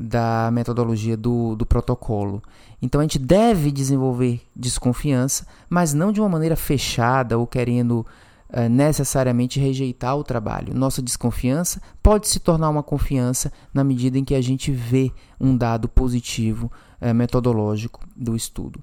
da 0.00 0.50
metodologia 0.52 1.16
do, 1.16 1.56
do 1.56 1.64
protocolo. 1.64 2.42
Então 2.80 3.00
a 3.00 3.04
gente 3.04 3.18
deve 3.18 3.72
desenvolver 3.72 4.42
desconfiança, 4.54 5.46
mas 5.68 5.94
não 5.94 6.12
de 6.12 6.20
uma 6.20 6.28
maneira 6.28 6.56
fechada 6.56 7.38
ou 7.38 7.46
querendo 7.46 8.06
uh, 8.50 8.68
necessariamente 8.68 9.58
rejeitar 9.58 10.16
o 10.16 10.24
trabalho. 10.24 10.74
Nossa 10.74 11.00
desconfiança 11.00 11.80
pode 12.02 12.28
se 12.28 12.38
tornar 12.38 12.68
uma 12.68 12.82
confiança 12.82 13.50
na 13.72 13.82
medida 13.82 14.18
em 14.18 14.24
que 14.24 14.34
a 14.34 14.40
gente 14.40 14.70
vê 14.70 15.10
um 15.40 15.56
dado 15.56 15.88
positivo 15.88 16.70
uh, 17.00 17.14
metodológico 17.14 18.00
do 18.14 18.36
estudo. 18.36 18.80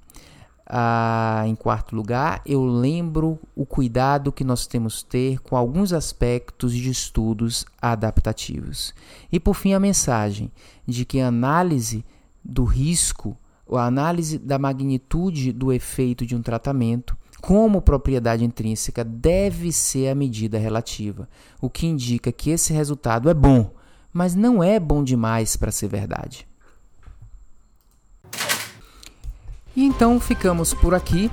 Ah, 0.65 1.43
em 1.45 1.55
quarto 1.55 1.95
lugar, 1.95 2.41
eu 2.45 2.63
lembro 2.63 3.37
o 3.53 3.65
cuidado 3.65 4.31
que 4.31 4.45
nós 4.45 4.65
temos 4.65 5.03
ter 5.03 5.39
com 5.41 5.57
alguns 5.57 5.91
aspectos 5.91 6.73
de 6.73 6.89
estudos 6.89 7.65
adaptativos. 7.81 8.93
E 9.31 9.39
por 9.39 9.55
fim, 9.55 9.73
a 9.73 9.79
mensagem 9.79 10.51
de 10.87 11.03
que 11.03 11.19
a 11.19 11.27
análise 11.27 12.05
do 12.43 12.63
risco, 12.63 13.37
a 13.71 13.85
análise 13.85 14.37
da 14.37 14.57
magnitude 14.57 15.51
do 15.51 15.71
efeito 15.71 16.25
de 16.25 16.35
um 16.35 16.41
tratamento, 16.41 17.17
como 17.41 17.81
propriedade 17.81 18.45
intrínseca, 18.45 19.03
deve 19.03 19.69
ser 19.73 20.07
a 20.07 20.15
medida 20.15 20.57
relativa, 20.57 21.27
o 21.59 21.69
que 21.69 21.85
indica 21.85 22.31
que 22.31 22.51
esse 22.51 22.71
resultado 22.71 23.29
é 23.29 23.33
bom, 23.33 23.69
mas 24.13 24.33
não 24.33 24.63
é 24.63 24.79
bom 24.79 25.03
demais 25.03 25.57
para 25.57 25.71
ser 25.71 25.89
verdade. 25.89 26.47
E 29.75 29.83
então 29.83 30.19
ficamos 30.19 30.73
por 30.73 30.93
aqui. 30.93 31.31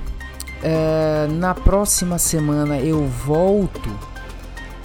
É, 0.62 1.26
na 1.30 1.55
próxima 1.55 2.18
semana 2.18 2.78
eu 2.78 3.07
volto 3.07 3.91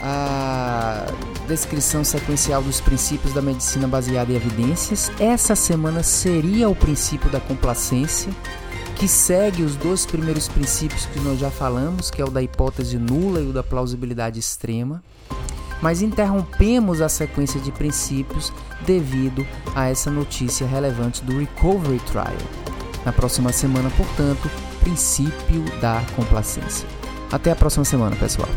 à 0.02 1.06
descrição 1.48 2.04
sequencial 2.04 2.62
dos 2.62 2.80
princípios 2.80 3.34
da 3.34 3.42
medicina 3.42 3.88
baseada 3.88 4.32
em 4.32 4.36
evidências. 4.36 5.12
Essa 5.20 5.56
semana 5.56 6.04
seria 6.04 6.70
o 6.70 6.76
princípio 6.76 7.30
da 7.30 7.40
complacência, 7.40 8.32
que 8.96 9.08
segue 9.08 9.64
os 9.64 9.76
dois 9.76 10.06
primeiros 10.06 10.48
princípios 10.48 11.06
que 11.08 11.20
nós 11.20 11.40
já 11.40 11.50
falamos, 11.50 12.10
que 12.10 12.22
é 12.22 12.26
o 12.26 12.30
da 12.30 12.42
hipótese 12.42 12.98
nula 12.98 13.42
e 13.42 13.50
o 13.50 13.54
da 13.54 13.64
plausibilidade 13.64 14.40
extrema. 14.40 15.04
Mas 15.82 16.02
interrompemos 16.02 17.02
a 17.02 17.10
sequência 17.10 17.60
de 17.60 17.72
princípios 17.72 18.52
devido 18.86 19.46
a 19.76 19.90
essa 19.90 20.10
notícia 20.10 20.66
relevante 20.66 21.24
do 21.24 21.38
Recovery 21.38 22.00
Trial. 22.00 22.66
Na 23.06 23.14
próxima 23.14 23.52
semana, 23.52 23.90
portanto, 23.96 24.50
princípio 24.82 25.64
da 25.80 26.02
complacência. 26.16 26.88
Até 27.32 27.52
a 27.52 27.56
próxima 27.56 27.86
semana, 27.86 28.16
pessoal. 28.16 28.50